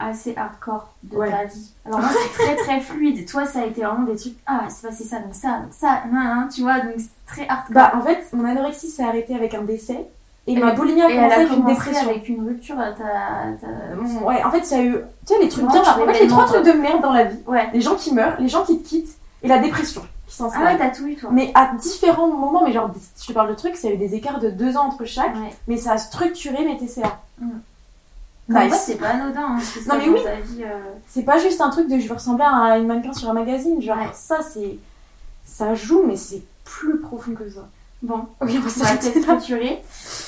[0.00, 1.30] assez hardcore de Ouais.
[1.30, 1.72] ta vie.
[1.84, 3.28] Alors moi, c'est très très fluide.
[3.28, 4.34] Toi, ça a été vraiment des trucs.
[4.46, 7.26] Ah, il s'est passé ça, donc ça, donc ça, nan, nan, tu vois, donc c'est
[7.26, 7.74] très hardcore.
[7.74, 10.06] Bah, en fait, mon anorexie s'est arrêtée avec un décès
[10.48, 12.08] et, Et- ma boulimie a commencé avec une dépression.
[12.10, 12.76] avec une rupture.
[12.76, 14.92] T'as, Bon, Ouais, en fait, il y a eu,
[15.26, 15.80] tu sais, les trucs bien.
[15.82, 17.68] En fait, les trois trucs de merde dans la vie Ouais.
[17.72, 20.62] les gens qui meurent, les gens qui te quittent et la dépression qui s'installe.
[20.66, 21.30] Ah ouais, t'as tout eu toi.
[21.32, 22.90] mais à différents moments, mais genre,
[23.20, 25.34] je te parle de trucs, ça a eu des écarts de deux ans entre chaque,
[25.34, 25.50] Ouais.
[25.68, 27.18] mais ça a structuré mes TCA.
[27.40, 27.48] Mm.
[28.54, 28.82] En Nice.
[28.86, 29.40] c'est pas anodin.
[29.42, 30.20] Hein, Non, mais oui.
[30.62, 30.66] euh,
[31.06, 33.80] C'est pas juste un truc de je veux ressembler à une mannequin sur un magazine,
[33.82, 34.08] genre Ouais.
[34.14, 34.78] ça c'est.
[35.44, 37.60] Ça joue, mais c'est plus profond que ça.
[38.02, 39.82] Bon, Ok, on va on va s'arrêter peut-être clôturer.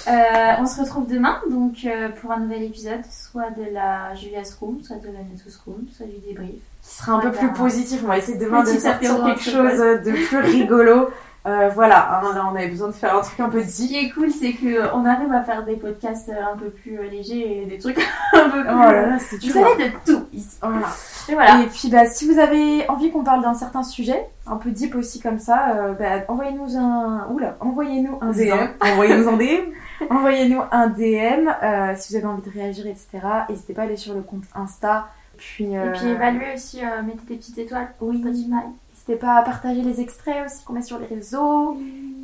[0.08, 0.12] Euh,
[0.58, 4.80] on se retrouve demain donc euh, pour un nouvel épisode, soit de la Julia's Room,
[4.82, 6.60] soit de la Netos Room, soit du débrief.
[6.82, 8.00] Qui sera un peu plus positif.
[8.04, 11.10] On va essayer demain de sortir quelque chose de plus rigolo.
[11.46, 13.96] Euh, voilà, hein, là on avait besoin de faire un truc un peu Ce qui
[13.96, 17.08] est cool, c'est que on arrive à faire des podcasts euh, un peu plus euh,
[17.08, 17.98] légers et des trucs
[18.34, 18.92] un peu Oh plus.
[18.92, 20.58] là là, c'est Vous savez de tout ici.
[20.60, 20.86] Voilà.
[21.30, 21.62] Et voilà.
[21.62, 24.94] Et puis bah, si vous avez envie qu'on parle d'un certain sujet, un peu deep
[24.96, 27.26] aussi comme ça, euh, bah, envoyez-nous un.
[27.30, 28.68] Oula, envoyez-nous un DM.
[28.92, 30.10] Envoyez-nous un DM.
[30.10, 33.08] envoyez-nous un DM euh, si vous avez envie de réagir, etc.
[33.48, 35.08] N'hésitez pas à aller sur le compte Insta.
[35.38, 37.88] Puis, euh, Et puis évaluez aussi, euh, mettez des petites étoiles.
[38.02, 38.18] Oui.
[38.20, 38.66] Spotify.
[39.10, 41.76] N'hésitez pas à partager les extraits aussi qu'on met sur les réseaux.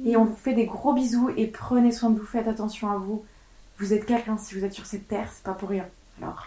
[0.05, 2.97] Et on vous fait des gros bisous et prenez soin de vous, faites attention à
[2.97, 3.25] vous.
[3.79, 5.85] Vous êtes quelqu'un si vous êtes sur cette terre, c'est pas pour rien.
[6.23, 6.47] Alors,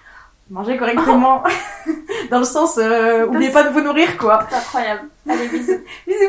[0.50, 1.44] mangez correctement.
[2.32, 4.48] Dans le sens, euh, oubliez pas de vous nourrir quoi.
[4.50, 5.10] C'est incroyable.
[5.28, 5.74] Allez, bisous.
[6.08, 6.28] Bisous